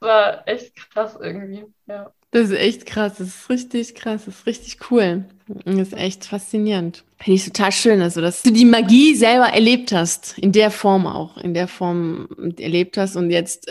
war 0.00 0.46
echt 0.48 0.74
krass 0.76 1.16
irgendwie, 1.20 1.66
ja. 1.86 2.12
Das 2.32 2.50
ist 2.50 2.56
echt 2.56 2.86
krass, 2.86 3.14
das 3.18 3.26
ist 3.28 3.50
richtig 3.50 3.94
krass, 3.96 4.24
das 4.26 4.36
ist 4.36 4.46
richtig 4.46 4.90
cool. 4.90 5.24
Das 5.64 5.88
ist 5.88 5.94
echt 5.94 6.24
faszinierend. 6.24 7.02
Finde 7.18 7.36
ich 7.36 7.44
total 7.44 7.72
schön, 7.72 8.00
also 8.00 8.20
dass 8.20 8.42
du 8.42 8.52
die 8.52 8.64
Magie 8.64 9.16
selber 9.16 9.48
erlebt 9.48 9.90
hast, 9.92 10.38
in 10.38 10.52
der 10.52 10.70
Form 10.70 11.08
auch, 11.08 11.36
in 11.38 11.54
der 11.54 11.66
Form 11.66 12.28
erlebt 12.56 12.96
hast 12.96 13.16
und 13.16 13.30
jetzt 13.30 13.68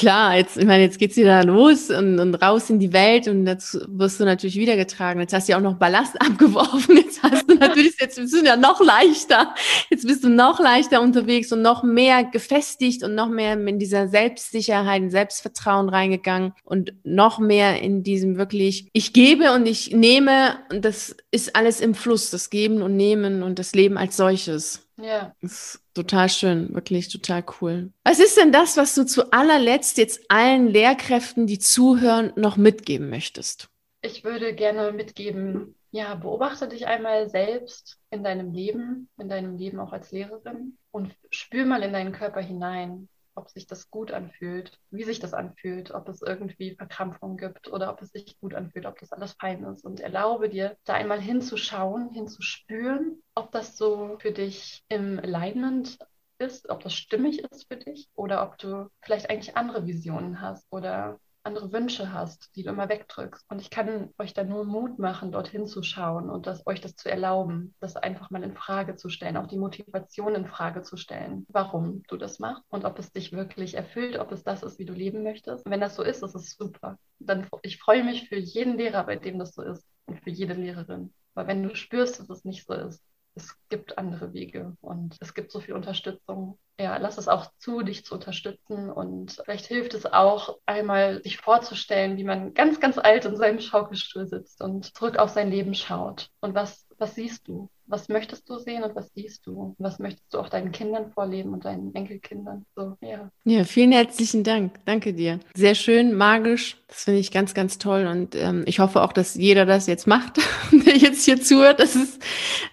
klar, 0.00 0.36
jetzt, 0.36 0.56
ich 0.56 0.64
meine, 0.64 0.82
jetzt 0.82 0.98
geht's 0.98 1.16
wieder 1.16 1.44
los 1.44 1.90
und, 1.90 2.18
und 2.18 2.34
raus 2.36 2.70
in 2.70 2.78
die 2.78 2.92
Welt 2.94 3.28
und 3.28 3.46
jetzt 3.46 3.78
wirst 3.86 4.18
du 4.18 4.24
natürlich 4.24 4.56
wieder 4.56 4.74
getragen. 4.76 5.20
Jetzt 5.20 5.34
hast 5.34 5.46
du 5.46 5.52
ja 5.52 5.58
auch 5.58 5.62
noch 5.62 5.74
Ballast 5.74 6.18
abgeworfen. 6.20 6.96
Jetzt 6.96 7.22
hast 7.22 7.48
du 7.48 7.54
natürlich, 7.54 7.96
jetzt 8.00 8.16
bist 8.16 8.32
du 8.32 8.42
ja 8.42 8.56
noch 8.56 8.80
leichter. 8.80 9.54
Jetzt 9.90 10.06
bist 10.06 10.24
du 10.24 10.30
noch 10.30 10.58
leichter 10.58 11.02
unterwegs 11.02 11.52
und 11.52 11.60
noch 11.60 11.82
mehr 11.82 12.24
gefestigt 12.24 13.02
und 13.02 13.14
noch 13.14 13.28
mehr 13.28 13.52
in 13.52 13.78
dieser 13.78 14.08
Selbstsicherheit, 14.08 15.02
in 15.02 15.10
Selbstvertrauen 15.10 15.90
reingegangen 15.90 16.54
und 16.64 16.94
noch 17.04 17.38
mehr 17.38 17.82
in 17.82 18.02
diesem 18.02 18.38
wirklich, 18.38 18.88
ich 18.94 19.12
gebe 19.12 19.52
und 19.52 19.66
ich 19.66 19.92
nehme 19.92 20.56
und 20.70 20.84
das 20.86 21.14
ist 21.30 21.54
alles 21.54 21.82
im 21.82 21.94
Fluss, 21.94 22.30
das 22.30 22.48
Geben 22.48 22.80
und 22.80 22.96
Nehmen 22.96 23.42
und 23.42 23.58
das 23.58 23.74
Leben 23.74 23.98
als 23.98 24.16
solches. 24.16 24.89
Ja. 25.02 25.34
Das 25.40 25.52
ist 25.52 25.84
total 25.94 26.28
schön, 26.28 26.74
wirklich 26.74 27.08
total 27.08 27.44
cool. 27.60 27.92
Was 28.04 28.18
ist 28.18 28.36
denn 28.36 28.52
das, 28.52 28.76
was 28.76 28.94
du 28.94 29.04
zu 29.04 29.32
allerletzt 29.32 29.98
jetzt 29.98 30.30
allen 30.30 30.68
Lehrkräften, 30.68 31.46
die 31.46 31.58
zuhören, 31.58 32.32
noch 32.36 32.56
mitgeben 32.56 33.10
möchtest? 33.10 33.68
Ich 34.02 34.24
würde 34.24 34.54
gerne 34.54 34.92
mitgeben, 34.92 35.74
ja, 35.90 36.14
beobachte 36.14 36.68
dich 36.68 36.86
einmal 36.86 37.28
selbst 37.28 37.98
in 38.10 38.22
deinem 38.22 38.52
Leben, 38.52 39.08
in 39.18 39.28
deinem 39.28 39.56
Leben 39.56 39.78
auch 39.80 39.92
als 39.92 40.12
Lehrerin 40.12 40.78
und 40.90 41.14
spür 41.30 41.66
mal 41.66 41.82
in 41.82 41.92
deinen 41.92 42.12
Körper 42.12 42.40
hinein 42.40 43.08
ob 43.34 43.50
sich 43.50 43.66
das 43.66 43.90
gut 43.90 44.12
anfühlt, 44.12 44.78
wie 44.90 45.04
sich 45.04 45.20
das 45.20 45.34
anfühlt, 45.34 45.90
ob 45.92 46.08
es 46.08 46.22
irgendwie 46.22 46.74
Verkrampfung 46.74 47.36
gibt 47.36 47.68
oder 47.68 47.90
ob 47.90 48.02
es 48.02 48.10
sich 48.10 48.38
gut 48.40 48.54
anfühlt, 48.54 48.86
ob 48.86 48.98
das 48.98 49.12
alles 49.12 49.32
fein 49.40 49.64
ist. 49.64 49.84
Und 49.84 50.00
erlaube 50.00 50.48
dir, 50.48 50.76
da 50.84 50.94
einmal 50.94 51.20
hinzuschauen, 51.20 52.10
hinzuspüren, 52.10 53.22
ob 53.34 53.52
das 53.52 53.76
so 53.76 54.18
für 54.20 54.32
dich 54.32 54.84
im 54.88 55.18
Alignment 55.18 55.98
ist, 56.38 56.70
ob 56.70 56.82
das 56.82 56.94
stimmig 56.94 57.44
ist 57.50 57.68
für 57.68 57.76
dich 57.76 58.08
oder 58.14 58.42
ob 58.42 58.58
du 58.58 58.88
vielleicht 59.02 59.30
eigentlich 59.30 59.56
andere 59.56 59.86
Visionen 59.86 60.40
hast 60.40 60.66
oder 60.72 61.20
andere 61.50 61.72
Wünsche 61.72 62.12
hast, 62.12 62.54
die 62.54 62.62
du 62.62 62.70
immer 62.70 62.88
wegdrückst. 62.88 63.44
Und 63.50 63.60
ich 63.60 63.70
kann 63.70 64.14
euch 64.18 64.34
da 64.34 64.44
nur 64.44 64.64
Mut 64.64 65.00
machen, 65.00 65.32
dorthin 65.32 65.66
zu 65.66 65.82
schauen 65.82 66.30
und 66.30 66.46
das, 66.46 66.64
euch 66.64 66.80
das 66.80 66.94
zu 66.94 67.10
erlauben, 67.10 67.74
das 67.80 67.96
einfach 67.96 68.30
mal 68.30 68.44
in 68.44 68.54
Frage 68.54 68.94
zu 68.94 69.08
stellen, 69.08 69.36
auch 69.36 69.48
die 69.48 69.58
Motivation 69.58 70.36
in 70.36 70.46
Frage 70.46 70.82
zu 70.82 70.96
stellen, 70.96 71.44
warum 71.48 72.04
du 72.08 72.16
das 72.16 72.38
machst 72.38 72.62
und 72.68 72.84
ob 72.84 72.98
es 73.00 73.10
dich 73.10 73.32
wirklich 73.32 73.74
erfüllt, 73.74 74.16
ob 74.16 74.30
es 74.30 74.44
das 74.44 74.62
ist, 74.62 74.78
wie 74.78 74.84
du 74.84 74.92
leben 74.92 75.24
möchtest. 75.24 75.66
Und 75.66 75.72
wenn 75.72 75.80
das 75.80 75.96
so 75.96 76.04
ist, 76.04 76.22
ist 76.22 76.36
es 76.36 76.52
super. 76.52 76.98
Dann 77.18 77.48
ich 77.62 77.78
freue 77.78 78.04
mich 78.04 78.28
für 78.28 78.38
jeden 78.38 78.78
Lehrer, 78.78 79.04
bei 79.04 79.16
dem 79.16 79.38
das 79.40 79.54
so 79.54 79.62
ist 79.62 79.84
und 80.06 80.22
für 80.22 80.30
jede 80.30 80.54
Lehrerin. 80.54 81.12
Aber 81.34 81.48
wenn 81.48 81.64
du 81.64 81.74
spürst, 81.74 82.20
dass 82.20 82.30
es 82.30 82.44
nicht 82.44 82.64
so 82.64 82.74
ist, 82.74 83.02
es 83.34 83.56
gibt 83.68 83.98
andere 83.98 84.32
Wege 84.32 84.76
und 84.80 85.16
es 85.20 85.34
gibt 85.34 85.52
so 85.52 85.60
viel 85.60 85.74
Unterstützung. 85.74 86.58
Ja, 86.78 86.96
lass 86.96 87.18
es 87.18 87.28
auch 87.28 87.50
zu, 87.58 87.82
dich 87.82 88.04
zu 88.04 88.14
unterstützen 88.14 88.90
und 88.90 89.40
vielleicht 89.44 89.66
hilft 89.66 89.94
es 89.94 90.06
auch 90.06 90.58
einmal, 90.66 91.22
sich 91.22 91.38
vorzustellen, 91.38 92.16
wie 92.16 92.24
man 92.24 92.54
ganz, 92.54 92.80
ganz 92.80 92.98
alt 92.98 93.24
in 93.26 93.36
seinem 93.36 93.60
Schaukelstuhl 93.60 94.26
sitzt 94.26 94.62
und 94.62 94.96
zurück 94.96 95.18
auf 95.18 95.30
sein 95.30 95.50
Leben 95.50 95.74
schaut. 95.74 96.30
Und 96.40 96.54
was, 96.54 96.86
was 97.00 97.14
siehst 97.14 97.48
du? 97.48 97.68
Was 97.86 98.08
möchtest 98.08 98.48
du 98.48 98.58
sehen 98.58 98.84
und 98.84 98.94
was 98.94 99.10
siehst 99.14 99.46
du? 99.46 99.74
Was 99.78 99.98
möchtest 99.98 100.32
du 100.32 100.38
auch 100.38 100.48
deinen 100.48 100.70
Kindern 100.70 101.10
vorleben 101.10 101.52
und 101.52 101.64
deinen 101.64 101.94
Enkelkindern? 101.94 102.64
So, 102.76 102.96
ja. 103.00 103.30
Ja, 103.44 103.64
vielen 103.64 103.90
herzlichen 103.90 104.44
Dank. 104.44 104.78
Danke 104.84 105.12
dir. 105.12 105.40
Sehr 105.54 105.74
schön, 105.74 106.14
magisch. 106.14 106.76
Das 106.86 107.04
finde 107.04 107.20
ich 107.20 107.32
ganz, 107.32 107.54
ganz 107.54 107.78
toll. 107.78 108.06
Und 108.06 108.36
ähm, 108.36 108.62
ich 108.66 108.78
hoffe 108.78 109.02
auch, 109.02 109.12
dass 109.12 109.34
jeder 109.34 109.66
das 109.66 109.86
jetzt 109.86 110.06
macht, 110.06 110.38
der 110.72 110.96
jetzt 110.96 111.24
hier 111.24 111.40
zuhört, 111.40 111.80
dass 111.80 111.96
es, 111.96 112.18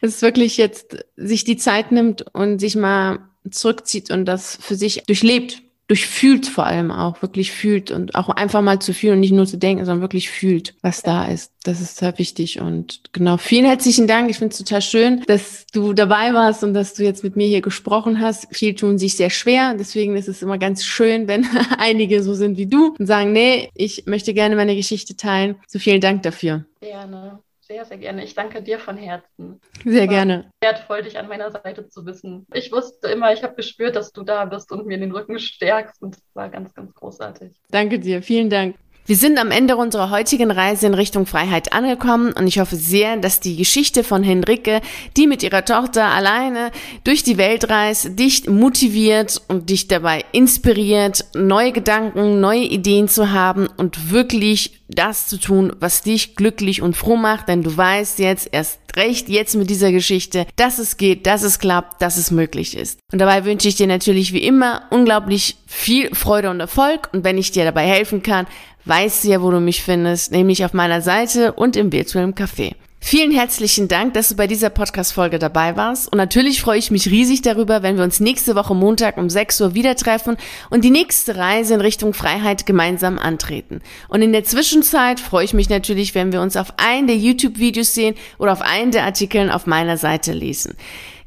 dass 0.02 0.16
es 0.16 0.22
wirklich 0.22 0.58
jetzt 0.58 1.06
sich 1.16 1.44
die 1.44 1.58
Zeit 1.58 1.92
nimmt 1.92 2.24
und 2.36 2.60
sich 2.60 2.76
mal 2.76 3.20
zurückzieht 3.50 4.12
und 4.12 4.26
das 4.26 4.58
für 4.58 4.76
sich 4.76 5.04
durchlebt 5.06 5.64
durchfühlt 5.88 6.46
vor 6.48 6.66
allem 6.66 6.92
auch, 6.92 7.22
wirklich 7.22 7.52
fühlt 7.52 7.92
und 7.92 8.16
auch 8.16 8.30
einfach 8.30 8.62
mal 8.62 8.80
zu 8.80 8.94
fühlen 8.94 9.16
und 9.16 9.20
nicht 9.22 9.32
nur 9.32 9.46
zu 9.46 9.58
denken, 9.58 9.86
sondern 9.86 10.02
wirklich 10.02 10.30
fühlt, 10.30 10.76
was 10.82 11.02
da 11.02 11.26
ist. 11.26 11.54
Das 11.64 11.82
ist 11.82 11.98
sehr 11.98 12.18
wichtig 12.18 12.60
und 12.60 13.02
genau, 13.14 13.38
vielen 13.38 13.66
herzlichen 13.66 14.08
Dank. 14.08 14.30
Ich 14.30 14.38
finde 14.38 14.52
es 14.52 14.58
total 14.58 14.82
schön, 14.82 15.24
dass 15.28 15.66
du 15.74 15.94
dabei 15.94 16.34
warst 16.34 16.64
und 16.64 16.74
dass 16.74 16.94
du 16.94 17.04
jetzt 17.04 17.24
mit 17.24 17.36
mir 17.36 17.48
hier 17.48 17.62
gesprochen 17.62 18.20
hast. 18.20 18.48
Viele 18.52 18.76
tun 18.76 18.98
sich 18.98 19.16
sehr 19.16 19.30
schwer, 19.30 19.76
deswegen 19.76 20.16
ist 20.18 20.28
es 20.28 20.42
immer 20.42 20.58
ganz 20.58 20.84
schön, 20.84 21.28
wenn 21.28 21.48
einige 21.78 22.22
so 22.22 22.34
sind 22.34 22.58
wie 22.58 22.68
du 22.68 22.96
und 23.00 23.06
sagen, 23.06 23.32
nee, 23.32 23.70
ich 23.74 24.06
möchte 24.08 24.34
gerne 24.34 24.56
meine 24.56 24.76
Geschichte 24.76 25.16
teilen. 25.16 25.56
So 25.68 25.80
vielen 25.80 26.02
Dank 26.02 26.24
dafür. 26.24 26.66
Gerne. 26.82 27.40
Sehr, 27.68 27.84
sehr 27.84 27.98
gerne. 27.98 28.24
Ich 28.24 28.34
danke 28.34 28.64
dir 28.64 28.80
von 28.80 28.96
Herzen. 28.96 29.60
Sehr 29.84 30.08
gerne. 30.08 30.50
Wertvoll, 30.62 31.04
dich 31.04 31.20
an 31.20 31.28
meiner 31.28 31.52
Seite 31.52 31.90
zu 31.90 32.06
wissen. 32.06 32.48
Ich 32.54 32.72
wusste 32.72 33.10
immer, 33.10 33.34
ich 33.34 33.44
habe 33.44 33.56
gespürt, 33.56 33.98
dass 33.98 34.14
du 34.14 34.24
da 34.24 34.46
bist 34.46 34.72
und 34.72 34.88
mir 34.88 34.98
den 34.98 35.12
Rücken 35.12 35.38
stärkst 35.38 36.02
und 36.02 36.16
es 36.16 36.24
war 36.34 36.48
ganz, 36.48 36.74
ganz 36.74 36.94
großartig. 36.94 37.52
Danke 37.70 38.00
dir. 38.00 38.24
Vielen 38.24 38.50
Dank. 38.50 38.78
Wir 39.08 39.16
sind 39.16 39.40
am 39.40 39.52
Ende 39.52 39.78
unserer 39.78 40.10
heutigen 40.10 40.52
Reise 40.52 40.86
in 40.86 40.94
Richtung 40.94 41.26
Freiheit 41.26 41.72
angekommen 41.72 42.34
und 42.34 42.46
ich 42.46 42.60
hoffe 42.60 42.76
sehr, 42.76 43.16
dass 43.16 43.40
die 43.40 43.56
Geschichte 43.56 44.04
von 44.04 44.22
Henrike, 44.22 44.82
die 45.16 45.28
mit 45.28 45.44
ihrer 45.44 45.64
Tochter 45.64 46.08
alleine 46.08 46.72
durch 47.06 47.24
die 47.24 47.38
Welt 47.38 47.70
reist, 47.70 48.20
dich 48.20 48.50
motiviert 48.50 49.42
und 49.48 49.70
dich 49.70 49.88
dabei 49.88 50.26
inspiriert, 50.34 51.24
neue 51.34 51.72
Gedanken, 51.72 52.42
neue 52.42 52.66
Ideen 52.66 53.08
zu 53.08 53.32
haben 53.32 53.70
und 53.78 54.12
wirklich 54.12 54.82
das 54.90 55.28
zu 55.28 55.38
tun, 55.40 55.74
was 55.80 56.02
dich 56.02 56.36
glücklich 56.36 56.82
und 56.82 56.98
froh 56.98 57.16
macht, 57.16 57.48
denn 57.48 57.64
du 57.64 57.78
weißt 57.78 58.20
jetzt 58.20 58.50
erst 58.52 58.80
recht 58.98 59.30
jetzt 59.30 59.56
mit 59.56 59.70
dieser 59.70 59.92
Geschichte, 59.92 60.46
dass 60.58 60.80
es 60.80 60.98
geht, 60.98 61.28
dass 61.28 61.44
es 61.44 61.60
klappt, 61.60 62.02
dass 62.02 62.18
es 62.18 62.32
möglich 62.32 62.76
ist. 62.76 63.00
Und 63.12 63.20
dabei 63.20 63.46
wünsche 63.46 63.68
ich 63.68 63.76
dir 63.76 63.88
natürlich 63.88 64.34
wie 64.34 64.44
immer 64.44 64.84
unglaublich 64.90 65.56
viel 65.66 66.14
Freude 66.14 66.50
und 66.50 66.60
Erfolg 66.60 67.10
und 67.14 67.24
wenn 67.24 67.38
ich 67.38 67.52
dir 67.52 67.64
dabei 67.64 67.86
helfen 67.86 68.24
kann, 68.24 68.48
weißt 68.88 69.24
du 69.24 69.30
ja, 69.30 69.42
wo 69.42 69.52
du 69.52 69.60
mich 69.60 69.84
findest, 69.84 70.32
nämlich 70.32 70.64
auf 70.66 70.74
meiner 70.74 71.02
Seite 71.02 71.54
und 71.54 71.76
im 71.76 71.92
virtuellen 71.92 72.34
Café. 72.34 72.74
Vielen 73.00 73.32
herzlichen 73.32 73.88
Dank, 73.88 74.16
dass 74.16 74.30
du 74.30 74.36
bei 74.36 74.48
dieser 74.48 74.70
Podcast-Folge 74.70 75.40
dabei 75.40 75.78
warst. 75.78 76.12
Und 76.12 76.18
natürlich 76.18 76.60
freue 76.60 76.80
ich 76.80 76.92
mich 76.92 77.10
riesig 77.10 77.42
darüber, 77.42 77.82
wenn 77.82 77.96
wir 77.96 78.04
uns 78.04 78.20
nächste 78.20 78.54
Woche 78.56 78.76
Montag 78.76 79.18
um 79.18 79.30
6 79.30 79.62
Uhr 79.62 79.74
wieder 79.76 79.96
treffen 79.96 80.36
und 80.70 80.84
die 80.84 80.90
nächste 80.90 81.38
Reise 81.38 81.76
in 81.76 81.82
Richtung 81.82 82.14
Freiheit 82.14 82.66
gemeinsam 82.66 83.18
antreten. 83.18 83.82
Und 84.10 84.24
in 84.24 84.34
der 84.34 84.44
Zwischenzeit 84.44 85.22
freue 85.22 85.46
ich 85.46 85.54
mich 85.54 85.70
natürlich, 85.70 86.16
wenn 86.16 86.34
wir 86.34 86.42
uns 86.42 86.58
auf 86.58 86.74
einen 86.78 87.08
der 87.08 87.16
YouTube-Videos 87.16 87.94
sehen 87.94 88.16
oder 88.40 88.52
auf 88.52 88.62
einen 88.62 88.92
der 88.92 89.06
Artikeln 89.06 89.52
auf 89.52 89.68
meiner 89.68 89.96
Seite 89.98 90.34
lesen. 90.34 90.76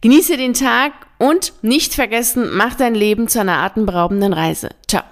Genieße 0.02 0.36
den 0.36 0.52
Tag 0.52 0.92
und 1.18 1.54
nicht 1.62 1.94
vergessen, 1.94 2.50
mach 2.52 2.74
dein 2.74 2.94
Leben 2.94 3.28
zu 3.28 3.40
einer 3.40 3.58
atemberaubenden 3.58 4.34
Reise. 4.34 4.70
Ciao. 4.86 5.04